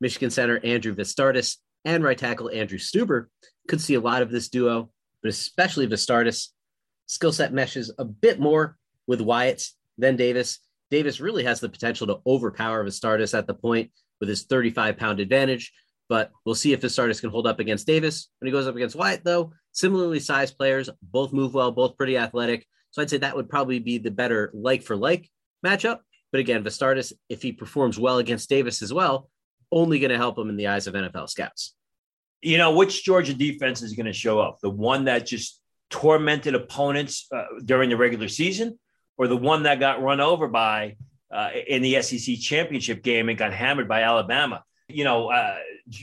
Michigan 0.00 0.30
center 0.30 0.60
Andrew 0.62 0.94
Vastardis 0.94 1.56
and 1.84 2.04
right 2.04 2.18
tackle 2.18 2.50
Andrew 2.50 2.78
Stueber 2.78 3.26
could 3.68 3.80
see 3.80 3.94
a 3.94 4.00
lot 4.00 4.22
of 4.22 4.30
this 4.30 4.48
duo, 4.48 4.90
but 5.22 5.28
especially 5.28 5.86
Vastardis. 5.86 6.48
Skill 7.06 7.32
set 7.32 7.52
meshes 7.52 7.92
a 7.98 8.04
bit 8.04 8.40
more 8.40 8.76
with 9.06 9.20
Wyatt's 9.20 9.76
than 9.96 10.16
Davis. 10.16 10.58
Davis 10.90 11.20
really 11.20 11.44
has 11.44 11.60
the 11.60 11.68
potential 11.68 12.06
to 12.08 12.18
overpower 12.26 12.84
Vastardis 12.84 13.36
at 13.36 13.46
the 13.46 13.54
point 13.54 13.90
with 14.20 14.28
his 14.28 14.44
35 14.44 14.96
pound 14.96 15.20
advantage, 15.20 15.72
but 16.08 16.30
we'll 16.44 16.54
see 16.54 16.72
if 16.72 16.80
Vastardis 16.80 17.20
can 17.20 17.30
hold 17.30 17.46
up 17.46 17.60
against 17.60 17.86
Davis. 17.86 18.28
When 18.38 18.46
he 18.46 18.52
goes 18.52 18.66
up 18.66 18.76
against 18.76 18.96
Wyatt, 18.96 19.24
though, 19.24 19.52
similarly 19.72 20.20
sized 20.20 20.56
players, 20.56 20.90
both 21.02 21.32
move 21.32 21.54
well, 21.54 21.70
both 21.70 21.96
pretty 21.96 22.18
athletic. 22.18 22.66
So 22.96 23.02
I'd 23.02 23.10
say 23.10 23.18
that 23.18 23.36
would 23.36 23.50
probably 23.50 23.78
be 23.78 23.98
the 23.98 24.10
better 24.10 24.50
like 24.54 24.82
for 24.82 24.96
like 24.96 25.30
matchup. 25.62 25.98
But 26.32 26.40
again, 26.40 26.64
Vastardis, 26.64 27.12
if 27.28 27.42
he 27.42 27.52
performs 27.52 27.98
well 27.98 28.16
against 28.16 28.48
Davis 28.48 28.80
as 28.80 28.90
well, 28.90 29.28
only 29.70 29.98
going 29.98 30.12
to 30.12 30.16
help 30.16 30.38
him 30.38 30.48
in 30.48 30.56
the 30.56 30.68
eyes 30.68 30.86
of 30.86 30.94
NFL 30.94 31.28
scouts. 31.28 31.74
You 32.40 32.56
know, 32.56 32.74
which 32.74 33.04
Georgia 33.04 33.34
defense 33.34 33.82
is 33.82 33.92
going 33.92 34.06
to 34.06 34.14
show 34.14 34.40
up? 34.40 34.60
The 34.62 34.70
one 34.70 35.04
that 35.04 35.26
just 35.26 35.60
tormented 35.90 36.54
opponents 36.54 37.26
uh, 37.30 37.44
during 37.62 37.90
the 37.90 37.98
regular 37.98 38.28
season, 38.28 38.78
or 39.18 39.28
the 39.28 39.36
one 39.36 39.64
that 39.64 39.78
got 39.78 40.00
run 40.00 40.22
over 40.22 40.48
by 40.48 40.96
uh, 41.30 41.50
in 41.66 41.82
the 41.82 42.00
SEC 42.00 42.38
championship 42.38 43.02
game 43.02 43.28
and 43.28 43.36
got 43.36 43.52
hammered 43.52 43.88
by 43.88 44.04
Alabama? 44.04 44.64
You 44.88 45.04
know, 45.04 45.30
uh, 45.30 45.56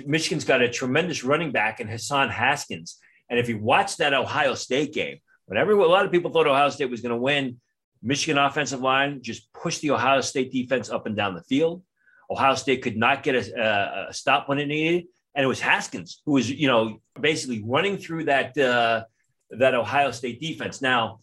Michigan's 0.05 0.45
got 0.45 0.61
a 0.61 0.69
tremendous 0.69 1.23
running 1.23 1.51
back 1.51 1.79
in 1.79 1.87
Hassan 1.87 2.29
Haskins. 2.29 2.99
And 3.31 3.39
if 3.39 3.49
you 3.49 3.57
watch 3.57 3.97
that 3.97 4.13
Ohio 4.13 4.53
State 4.53 4.93
game, 4.93 5.17
whenever 5.45 5.71
a 5.71 5.87
lot 5.87 6.05
of 6.05 6.11
people 6.11 6.31
thought 6.31 6.47
Ohio 6.47 6.69
State 6.69 6.89
was 6.89 7.01
going 7.01 7.11
to 7.11 7.17
win, 7.17 7.59
Michigan 8.01 8.37
offensive 8.37 8.81
line 8.81 9.21
just 9.21 9.51
pushed 9.53 9.81
the 9.81 9.91
Ohio 9.91 10.21
State 10.21 10.51
defense 10.51 10.89
up 10.89 11.05
and 11.05 11.15
down 11.15 11.35
the 11.35 11.43
field. 11.43 11.83
Ohio 12.29 12.55
State 12.55 12.81
could 12.81 12.97
not 12.97 13.23
get 13.23 13.35
a, 13.35 14.07
a 14.09 14.13
stop 14.13 14.49
when 14.49 14.59
it 14.59 14.67
needed, 14.67 15.05
and 15.35 15.43
it 15.43 15.47
was 15.47 15.59
Haskins 15.59 16.21
who 16.25 16.33
was, 16.33 16.49
you 16.49 16.67
know, 16.67 16.99
basically 17.19 17.63
running 17.65 17.97
through 17.97 18.25
that 18.25 18.57
uh, 18.57 19.03
that 19.51 19.75
Ohio 19.75 20.11
State 20.11 20.41
defense. 20.41 20.81
Now, 20.81 21.19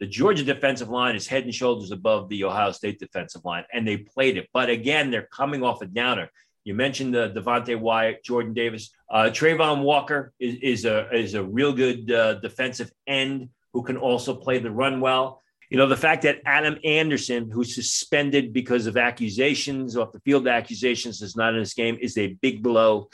the 0.00 0.06
Georgia 0.06 0.44
defensive 0.44 0.90
line 0.90 1.14
is 1.14 1.26
head 1.26 1.44
and 1.44 1.54
shoulders 1.54 1.90
above 1.90 2.28
the 2.28 2.44
Ohio 2.44 2.72
State 2.72 2.98
defensive 2.98 3.44
line, 3.44 3.64
and 3.72 3.86
they 3.86 3.98
played 3.98 4.36
it. 4.36 4.48
But 4.52 4.70
again, 4.70 5.10
they're 5.10 5.28
coming 5.32 5.62
off 5.62 5.82
a 5.82 5.86
downer. 5.86 6.30
You 6.64 6.74
mentioned 6.74 7.14
the 7.14 7.30
Devonte 7.30 7.78
Wyatt, 7.78 8.24
Jordan 8.24 8.54
Davis, 8.54 8.90
uh, 9.10 9.24
Travon 9.24 9.82
Walker 9.82 10.32
is, 10.40 10.56
is 10.62 10.84
a 10.86 11.14
is 11.14 11.34
a 11.34 11.44
real 11.44 11.72
good 11.72 12.10
uh, 12.10 12.34
defensive 12.34 12.90
end 13.06 13.50
who 13.74 13.82
can 13.82 13.98
also 13.98 14.34
play 14.34 14.58
the 14.58 14.70
run 14.70 15.00
well. 15.00 15.42
You 15.70 15.78
know, 15.78 15.86
the 15.86 15.96
fact 15.96 16.22
that 16.22 16.40
Adam 16.46 16.78
Anderson, 16.84 17.50
who's 17.50 17.74
suspended 17.74 18.52
because 18.52 18.86
of 18.86 18.96
accusations, 18.96 19.96
off 19.96 20.12
the 20.12 20.20
field 20.20 20.46
accusations, 20.48 21.20
is 21.20 21.36
not 21.36 21.54
in 21.54 21.60
this 21.60 21.74
game, 21.74 21.98
is 22.00 22.16
a 22.16 22.34
big 22.40 22.62
blow 22.62 23.08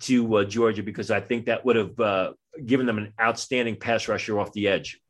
to 0.00 0.36
uh, 0.36 0.44
Georgia 0.44 0.82
because 0.82 1.10
I 1.10 1.20
think 1.20 1.46
that 1.46 1.64
would 1.64 1.76
have 1.76 2.00
uh, 2.00 2.32
given 2.64 2.86
them 2.86 2.98
an 2.98 3.12
outstanding 3.20 3.76
pass 3.76 4.08
rusher 4.08 4.38
off 4.38 4.52
the 4.52 4.68
edge. 4.68 5.00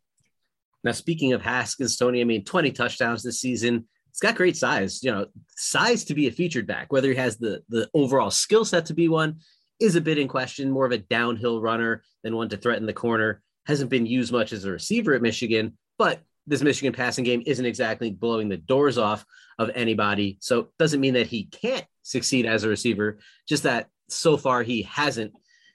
Now, 0.82 0.92
speaking 0.92 1.32
of 1.32 1.42
Haskins, 1.42 1.96
Tony, 1.96 2.20
I 2.20 2.24
mean, 2.24 2.44
20 2.44 2.72
touchdowns 2.72 3.22
this 3.22 3.40
season. 3.40 3.86
It's 4.14 4.20
got 4.20 4.36
great 4.36 4.56
size, 4.56 5.02
you 5.02 5.10
know, 5.10 5.26
size 5.56 6.04
to 6.04 6.14
be 6.14 6.28
a 6.28 6.30
featured 6.30 6.68
back. 6.68 6.92
Whether 6.92 7.08
he 7.08 7.16
has 7.16 7.36
the 7.36 7.64
the 7.68 7.90
overall 7.94 8.30
skill 8.30 8.64
set 8.64 8.86
to 8.86 8.94
be 8.94 9.08
one 9.08 9.40
is 9.80 9.96
a 9.96 10.00
bit 10.00 10.18
in 10.18 10.28
question. 10.28 10.70
More 10.70 10.86
of 10.86 10.92
a 10.92 10.98
downhill 10.98 11.60
runner 11.60 12.04
than 12.22 12.36
one 12.36 12.48
to 12.50 12.56
threaten 12.56 12.86
the 12.86 12.92
corner. 12.92 13.42
Hasn't 13.66 13.90
been 13.90 14.06
used 14.06 14.30
much 14.30 14.52
as 14.52 14.64
a 14.64 14.70
receiver 14.70 15.14
at 15.14 15.22
Michigan, 15.22 15.76
but 15.98 16.20
this 16.46 16.62
Michigan 16.62 16.92
passing 16.92 17.24
game 17.24 17.42
isn't 17.44 17.66
exactly 17.66 18.12
blowing 18.12 18.48
the 18.48 18.56
doors 18.56 18.98
off 18.98 19.26
of 19.58 19.72
anybody. 19.74 20.38
So 20.40 20.68
doesn't 20.78 21.00
mean 21.00 21.14
that 21.14 21.26
he 21.26 21.46
can't 21.46 21.84
succeed 22.02 22.46
as 22.46 22.62
a 22.62 22.68
receiver, 22.68 23.18
just 23.48 23.64
that 23.64 23.88
so 24.08 24.36
far 24.36 24.62
he 24.62 24.82
hasn't 24.82 25.32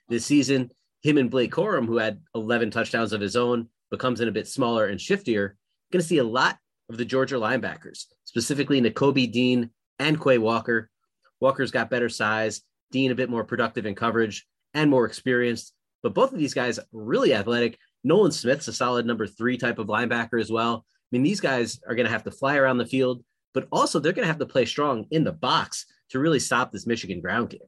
this 0.08 0.24
season. 0.24 0.70
Him 1.02 1.18
and 1.18 1.30
Blake 1.30 1.52
Corum, 1.52 1.84
who 1.84 1.98
had 1.98 2.22
11 2.34 2.70
touchdowns 2.70 3.12
of 3.12 3.20
his 3.20 3.36
own, 3.36 3.68
becomes 3.90 4.22
in 4.22 4.28
a 4.28 4.32
bit 4.32 4.48
smaller 4.48 4.86
and 4.86 4.98
shiftier. 4.98 5.56
Going 5.92 6.00
to 6.00 6.08
see 6.08 6.18
a 6.18 6.24
lot 6.24 6.56
of 6.90 6.98
the 6.98 7.04
Georgia 7.04 7.36
linebackers, 7.36 8.06
specifically 8.24 8.80
Nakobe 8.82 9.30
Dean 9.32 9.70
and 9.98 10.20
Quay 10.20 10.38
Walker. 10.38 10.90
Walker's 11.40 11.70
got 11.70 11.88
better 11.88 12.08
size, 12.08 12.60
Dean 12.90 13.12
a 13.12 13.14
bit 13.14 13.30
more 13.30 13.44
productive 13.44 13.86
in 13.86 13.94
coverage 13.94 14.46
and 14.74 14.90
more 14.90 15.06
experienced. 15.06 15.72
But 16.02 16.14
both 16.14 16.32
of 16.32 16.38
these 16.38 16.54
guys 16.54 16.80
really 16.92 17.32
athletic, 17.32 17.78
Nolan 18.02 18.32
Smith's 18.32 18.68
a 18.68 18.72
solid 18.72 19.06
number 19.06 19.26
three 19.26 19.56
type 19.56 19.78
of 19.78 19.86
linebacker 19.86 20.40
as 20.40 20.50
well. 20.50 20.84
I 20.88 21.08
mean, 21.12 21.22
these 21.22 21.40
guys 21.40 21.80
are 21.88 21.94
going 21.94 22.06
to 22.06 22.12
have 22.12 22.24
to 22.24 22.30
fly 22.30 22.56
around 22.56 22.78
the 22.78 22.86
field, 22.86 23.22
but 23.54 23.68
also 23.70 23.98
they're 23.98 24.12
going 24.12 24.24
to 24.24 24.32
have 24.32 24.38
to 24.38 24.46
play 24.46 24.64
strong 24.64 25.06
in 25.10 25.24
the 25.24 25.32
box 25.32 25.86
to 26.10 26.18
really 26.18 26.40
stop 26.40 26.72
this 26.72 26.86
Michigan 26.86 27.20
ground 27.20 27.50
game. 27.50 27.60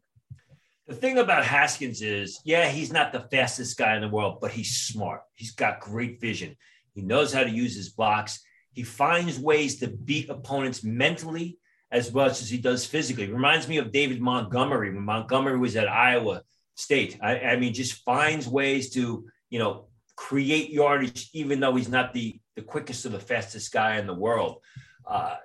The 0.89 0.95
thing 0.95 1.19
about 1.19 1.45
Haskins 1.45 2.03
is, 2.03 2.41
yeah, 2.45 2.69
he's 2.69 2.93
not 2.93 3.13
the 3.13 3.21
fastest 3.31 3.79
guy 3.79 3.95
in 3.95 4.03
the 4.03 4.09
world, 4.09 4.39
but 4.41 4.51
he's 4.51 4.79
smart. 4.79 5.23
He's 5.35 5.53
got 5.53 5.81
great 5.81 6.21
vision. 6.21 6.57
He 6.95 7.03
knows 7.03 7.33
how 7.33 7.45
to 7.45 7.51
use 7.51 7.77
his 7.77 7.91
blocks. 7.91 8.41
He 8.73 8.83
finds 8.83 9.39
ways 9.39 9.79
to 9.81 9.89
beat 9.89 10.29
opponents 10.31 10.83
mentally 10.83 11.59
as 11.91 12.13
much 12.13 12.41
as 12.41 12.49
he 12.49 12.59
does 12.59 12.87
physically. 12.87 13.31
Reminds 13.31 13.69
me 13.69 13.77
of 13.77 13.93
David 13.93 14.21
Montgomery 14.21 14.93
when 14.93 15.05
Montgomery 15.05 15.59
was 15.59 15.77
at 15.77 15.89
Iowa 15.89 16.43
State. 16.75 17.19
I, 17.23 17.39
I 17.41 17.57
mean, 17.57 17.75
just 17.75 18.03
finds 18.03 18.49
ways 18.49 18.91
to, 18.91 19.27
you 19.51 19.59
know, 19.59 19.87
create 20.17 20.71
yardage, 20.71 21.29
even 21.35 21.61
though 21.61 21.75
he's 21.75 21.89
not 21.89 22.15
the, 22.15 22.41
the 22.57 22.63
quickest 22.63 23.05
or 23.05 23.11
the 23.11 23.19
fastest 23.19 23.73
guy 23.73 23.99
in 23.99 24.07
the 24.07 24.15
world. 24.15 24.59
Uh, 25.07 25.37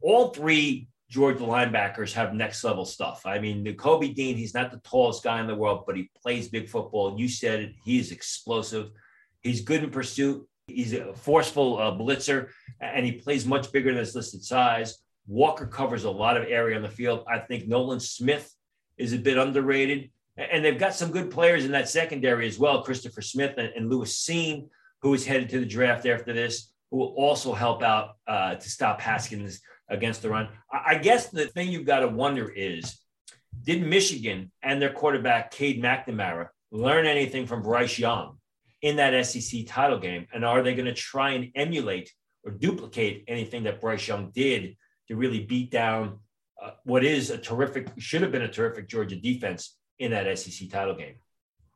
all 0.00 0.28
three 0.28 0.88
Georgia 1.08 1.40
linebackers 1.40 2.12
have 2.12 2.34
next 2.34 2.62
level 2.62 2.84
stuff. 2.84 3.22
I 3.26 3.40
mean, 3.40 3.74
Kobe 3.74 4.12
Dean, 4.12 4.36
he's 4.36 4.54
not 4.54 4.70
the 4.70 4.78
tallest 4.78 5.24
guy 5.24 5.40
in 5.40 5.48
the 5.48 5.56
world, 5.56 5.82
but 5.84 5.96
he 5.96 6.08
plays 6.22 6.48
big 6.48 6.68
football. 6.68 7.18
You 7.18 7.28
said 7.28 7.60
it. 7.60 7.72
He 7.84 7.98
is 7.98 8.12
explosive. 8.12 8.90
He's 9.42 9.62
good 9.62 9.82
in 9.82 9.90
pursuit. 9.90 10.46
He's 10.74 10.92
a 10.92 11.12
forceful 11.14 11.78
uh, 11.78 11.92
blitzer, 11.92 12.48
and 12.80 13.04
he 13.04 13.12
plays 13.12 13.46
much 13.46 13.72
bigger 13.72 13.90
than 13.90 14.00
his 14.00 14.14
listed 14.14 14.44
size. 14.44 14.98
Walker 15.26 15.66
covers 15.66 16.04
a 16.04 16.10
lot 16.10 16.36
of 16.36 16.44
area 16.48 16.76
on 16.76 16.82
the 16.82 16.88
field. 16.88 17.24
I 17.28 17.38
think 17.38 17.68
Nolan 17.68 18.00
Smith 18.00 18.52
is 18.96 19.12
a 19.12 19.18
bit 19.18 19.38
underrated. 19.38 20.10
And 20.36 20.64
they've 20.64 20.78
got 20.78 20.94
some 20.94 21.10
good 21.10 21.30
players 21.30 21.64
in 21.64 21.72
that 21.72 21.88
secondary 21.88 22.46
as 22.48 22.58
well 22.58 22.82
Christopher 22.82 23.22
Smith 23.22 23.54
and, 23.58 23.72
and 23.76 23.90
Lewis 23.90 24.24
Cine, 24.24 24.68
who 25.02 25.12
is 25.14 25.26
headed 25.26 25.50
to 25.50 25.60
the 25.60 25.66
draft 25.66 26.06
after 26.06 26.32
this, 26.32 26.72
who 26.90 26.98
will 26.98 27.14
also 27.16 27.52
help 27.52 27.82
out 27.82 28.16
uh, 28.26 28.54
to 28.54 28.70
stop 28.70 29.00
Haskins 29.00 29.60
against 29.88 30.22
the 30.22 30.30
run. 30.30 30.48
I, 30.72 30.94
I 30.94 30.94
guess 30.96 31.28
the 31.28 31.46
thing 31.46 31.68
you've 31.68 31.86
got 31.86 32.00
to 32.00 32.08
wonder 32.08 32.48
is 32.48 32.98
did 33.62 33.82
Michigan 33.82 34.50
and 34.62 34.80
their 34.80 34.92
quarterback, 34.92 35.50
Cade 35.50 35.82
McNamara, 35.82 36.48
learn 36.70 37.06
anything 37.06 37.46
from 37.46 37.62
Bryce 37.62 37.98
Young 37.98 38.38
in 38.82 38.96
that 38.96 39.26
SEC 39.26 39.66
title 39.66 39.98
game? 39.98 40.26
And 40.32 40.44
are 40.44 40.62
they 40.62 40.74
going 40.74 40.86
to 40.86 40.94
try 40.94 41.32
and 41.32 41.50
emulate 41.54 42.12
or 42.44 42.52
duplicate 42.52 43.24
anything 43.28 43.64
that 43.64 43.80
Bryce 43.80 44.06
Young 44.06 44.30
did 44.30 44.76
to 45.08 45.16
really 45.16 45.44
beat 45.44 45.70
down 45.70 46.18
uh, 46.62 46.70
what 46.84 47.04
is 47.04 47.30
a 47.30 47.38
terrific, 47.38 47.88
should 47.98 48.22
have 48.22 48.32
been 48.32 48.42
a 48.42 48.48
terrific 48.48 48.88
Georgia 48.88 49.16
defense 49.16 49.76
in 49.98 50.10
that 50.10 50.38
SEC 50.38 50.68
title 50.68 50.94
game? 50.94 51.14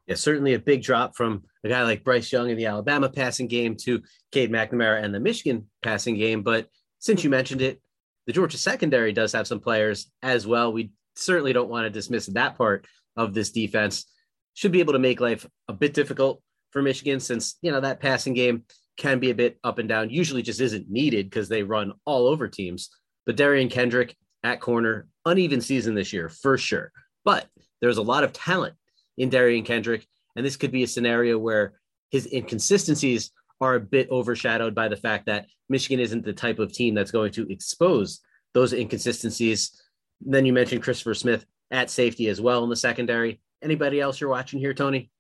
Yeah, 0.07 0.17
certainly 0.17 0.53
a 0.53 0.59
big 0.59 0.83
drop 0.83 1.17
from 1.17 1.45
a 1.65 1.69
guy 1.69 1.83
like 1.83 2.05
Bryce 2.05 2.31
Young 2.31 2.51
in 2.51 2.59
the 2.59 2.67
Alabama 2.67 3.09
passing 3.09 3.47
game 3.47 3.77
to 3.85 4.03
Cade 4.33 4.51
McNamara 4.51 5.03
and 5.03 5.15
the 5.15 5.21
Michigan 5.21 5.71
passing 5.83 6.17
game. 6.17 6.43
But 6.43 6.69
since 6.99 7.25
you 7.25 7.31
mentioned 7.31 7.63
it, 7.63 7.81
the 8.27 8.33
Georgia 8.33 8.59
secondary 8.59 9.13
does 9.13 9.33
have 9.33 9.47
some 9.47 9.61
players 9.61 10.11
as 10.23 10.47
well. 10.47 10.73
We 10.73 10.91
certainly 11.17 11.55
don't 11.55 11.71
want 11.71 11.85
to 11.85 11.91
dismiss 11.91 12.27
that 12.27 12.59
part 12.59 12.87
of 13.17 13.33
this 13.33 13.51
defense. 13.51 14.05
Should 14.53 14.73
be 14.73 14.81
able 14.81 14.93
to 14.93 14.99
make 14.99 15.21
life 15.21 15.47
a 15.69 15.73
bit 15.73 15.95
difficult 15.95 16.43
for 16.75 16.83
Michigan 16.83 17.21
since, 17.21 17.57
you 17.63 17.71
know, 17.71 17.81
that 17.81 18.01
passing 18.01 18.35
game 18.35 18.65
can 18.97 19.21
be 19.21 19.31
a 19.31 19.35
bit 19.35 19.59
up 19.63 19.79
and 19.79 19.89
down, 19.89 20.11
usually 20.11 20.43
just 20.43 20.61
isn't 20.61 20.91
needed 20.91 21.31
because 21.31 21.49
they 21.49 21.63
run 21.63 21.93
all 22.05 22.27
over 22.27 22.49
teams. 22.49 22.91
But 23.25 23.37
Derion 23.37 23.71
Kendrick 23.71 24.17
at 24.43 24.61
corner, 24.61 25.07
uneven 25.25 25.61
season 25.61 25.95
this 25.95 26.13
year 26.13 26.29
for 26.29 26.59
sure. 26.59 26.93
But 27.25 27.47
there's 27.81 27.97
a 27.97 28.03
lot 28.03 28.25
of 28.25 28.33
talent 28.33 28.75
in 29.17 29.31
Derion 29.31 29.65
Kendrick. 29.65 30.05
And 30.35 30.45
this 30.45 30.57
could 30.57 30.73
be 30.73 30.83
a 30.83 30.89
scenario 30.89 31.39
where 31.39 31.75
his 32.11 32.31
inconsistencies 32.33 33.31
are 33.61 33.77
a 33.77 33.81
bit 33.81 34.11
overshadowed 34.11 34.75
by 34.75 34.89
the 34.89 34.97
fact 34.97 35.27
that 35.27 35.47
Michigan 35.69 36.01
isn't 36.01 36.25
the 36.25 36.33
type 36.33 36.59
of 36.59 36.73
team 36.73 36.93
that's 36.93 37.13
going 37.13 37.31
to 37.33 37.51
expose 37.51 38.21
those 38.53 38.73
inconsistencies. 38.73 39.81
Then 40.21 40.45
you 40.45 40.53
mentioned 40.53 40.83
Christopher 40.83 41.15
Smith 41.15 41.47
at 41.71 41.89
safety 41.89 42.29
as 42.29 42.41
well 42.41 42.65
in 42.65 42.71
the 42.71 42.77
secondary. 42.77 43.41
Anybody 43.63 44.01
else 44.01 44.21
you're 44.21 44.29
watching 44.29 44.59
here, 44.59 44.75
Tony? 44.75 45.11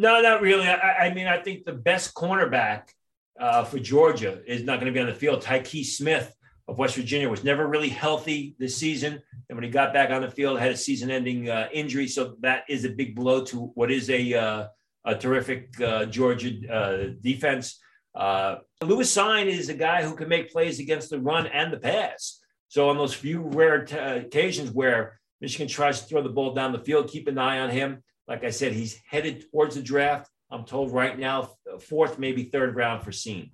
No, 0.00 0.20
not 0.22 0.42
really. 0.42 0.64
I, 0.64 1.08
I 1.08 1.14
mean, 1.14 1.26
I 1.26 1.38
think 1.38 1.64
the 1.64 1.72
best 1.72 2.14
cornerback 2.14 2.90
uh, 3.38 3.64
for 3.64 3.80
Georgia 3.80 4.40
is 4.46 4.62
not 4.62 4.78
going 4.78 4.86
to 4.86 4.96
be 4.96 5.00
on 5.00 5.08
the 5.08 5.14
field. 5.14 5.42
Tyke 5.42 5.84
Smith 5.84 6.32
of 6.68 6.78
West 6.78 6.94
Virginia 6.94 7.28
was 7.28 7.42
never 7.42 7.66
really 7.66 7.88
healthy 7.88 8.54
this 8.60 8.76
season. 8.76 9.20
And 9.48 9.56
when 9.56 9.64
he 9.64 9.70
got 9.70 9.92
back 9.92 10.10
on 10.10 10.22
the 10.22 10.30
field, 10.30 10.60
had 10.60 10.70
a 10.70 10.76
season 10.76 11.10
ending 11.10 11.50
uh, 11.50 11.68
injury. 11.72 12.06
So 12.06 12.36
that 12.42 12.62
is 12.68 12.84
a 12.84 12.90
big 12.90 13.16
blow 13.16 13.42
to 13.46 13.72
what 13.74 13.90
is 13.90 14.08
a, 14.08 14.34
uh, 14.34 14.66
a 15.04 15.16
terrific 15.16 15.80
uh, 15.80 16.04
Georgia 16.04 16.52
uh, 16.72 17.14
defense. 17.20 17.80
Uh, 18.14 18.58
Lewis 18.80 19.12
Cine 19.12 19.46
is 19.46 19.68
a 19.68 19.74
guy 19.74 20.04
who 20.04 20.14
can 20.14 20.28
make 20.28 20.52
plays 20.52 20.78
against 20.78 21.10
the 21.10 21.18
run 21.18 21.48
and 21.48 21.72
the 21.72 21.78
pass. 21.78 22.38
So 22.68 22.88
on 22.90 22.98
those 22.98 23.14
few 23.14 23.40
rare 23.42 23.84
t- 23.84 23.96
occasions 23.96 24.70
where 24.70 25.18
Michigan 25.40 25.66
tries 25.66 26.00
to 26.00 26.06
throw 26.06 26.22
the 26.22 26.28
ball 26.28 26.54
down 26.54 26.70
the 26.70 26.78
field, 26.78 27.08
keep 27.08 27.26
an 27.26 27.38
eye 27.38 27.58
on 27.58 27.70
him. 27.70 28.04
Like 28.28 28.44
I 28.44 28.50
said, 28.50 28.74
he's 28.74 29.00
headed 29.08 29.50
towards 29.50 29.74
the 29.74 29.82
draft. 29.82 30.30
I'm 30.50 30.64
told 30.64 30.92
right 30.92 31.18
now, 31.18 31.50
fourth, 31.88 32.18
maybe 32.18 32.44
third 32.44 32.76
round 32.76 33.02
for 33.02 33.10
Cine. 33.10 33.50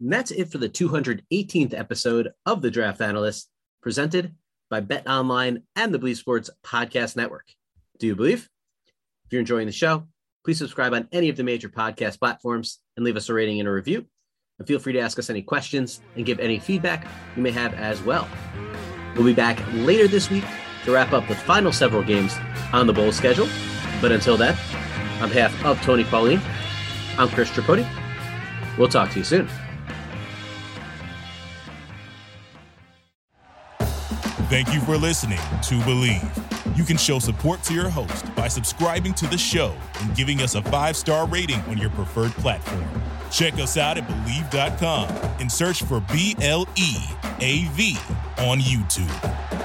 And 0.00 0.12
that's 0.12 0.30
it 0.30 0.50
for 0.50 0.58
the 0.58 0.70
218th 0.70 1.78
episode 1.78 2.30
of 2.46 2.62
The 2.62 2.70
Draft 2.70 3.02
Analyst, 3.02 3.48
presented 3.82 4.34
by 4.70 4.80
Bet 4.80 5.06
Online 5.06 5.62
and 5.76 5.92
the 5.92 5.98
Bleav 5.98 6.16
Sports 6.16 6.50
Podcast 6.64 7.14
Network. 7.14 7.46
Do 7.98 8.06
you 8.06 8.16
believe? 8.16 8.48
If 9.26 9.32
you're 9.32 9.40
enjoying 9.40 9.66
the 9.66 9.72
show, 9.72 10.08
please 10.44 10.58
subscribe 10.58 10.94
on 10.94 11.08
any 11.12 11.28
of 11.28 11.36
the 11.36 11.44
major 11.44 11.68
podcast 11.68 12.18
platforms 12.18 12.78
and 12.96 13.04
leave 13.04 13.16
us 13.16 13.28
a 13.28 13.34
rating 13.34 13.60
and 13.60 13.68
a 13.68 13.72
review. 13.72 14.06
And 14.58 14.66
feel 14.66 14.78
free 14.78 14.94
to 14.94 15.00
ask 15.00 15.18
us 15.18 15.30
any 15.30 15.42
questions 15.42 16.00
and 16.16 16.26
give 16.26 16.40
any 16.40 16.58
feedback 16.58 17.06
you 17.36 17.42
may 17.42 17.50
have 17.50 17.74
as 17.74 18.02
well. 18.02 18.28
We'll 19.14 19.26
be 19.26 19.34
back 19.34 19.62
later 19.72 20.08
this 20.08 20.30
week 20.30 20.44
to 20.84 20.92
wrap 20.92 21.12
up 21.12 21.28
the 21.28 21.34
final 21.34 21.70
several 21.70 22.02
games 22.02 22.34
on 22.72 22.86
the 22.86 22.92
bowl 22.92 23.12
schedule. 23.12 23.48
But 24.00 24.12
until 24.12 24.36
then, 24.36 24.56
on 25.20 25.28
behalf 25.28 25.64
of 25.64 25.80
Tony 25.82 26.04
Pauline, 26.04 26.40
I'm 27.18 27.28
Chris 27.28 27.50
Tripodi. 27.50 27.86
We'll 28.78 28.88
talk 28.88 29.10
to 29.12 29.18
you 29.18 29.24
soon. 29.24 29.48
Thank 34.48 34.74
you 34.74 34.80
for 34.80 34.98
listening 34.98 35.38
to 35.38 35.74
Bleav. 35.80 36.76
You 36.76 36.84
can 36.84 36.96
show 36.96 37.18
support 37.18 37.62
to 37.64 37.74
your 37.74 37.88
host 37.88 38.34
by 38.34 38.48
subscribing 38.48 39.14
to 39.14 39.26
the 39.26 39.38
show 39.38 39.74
and 40.00 40.14
giving 40.14 40.40
us 40.40 40.54
a 40.54 40.62
five 40.62 40.96
star 40.96 41.26
rating 41.26 41.60
on 41.62 41.78
your 41.78 41.90
preferred 41.90 42.32
platform. 42.32 42.84
Check 43.30 43.54
us 43.54 43.78
out 43.78 43.96
at 43.96 44.06
Bleav.com 44.06 45.08
and 45.40 45.50
search 45.50 45.82
for 45.84 46.00
B 46.12 46.36
L 46.42 46.68
E 46.76 46.96
A 47.40 47.64
V 47.72 47.96
on 48.38 48.58
YouTube. 48.58 49.61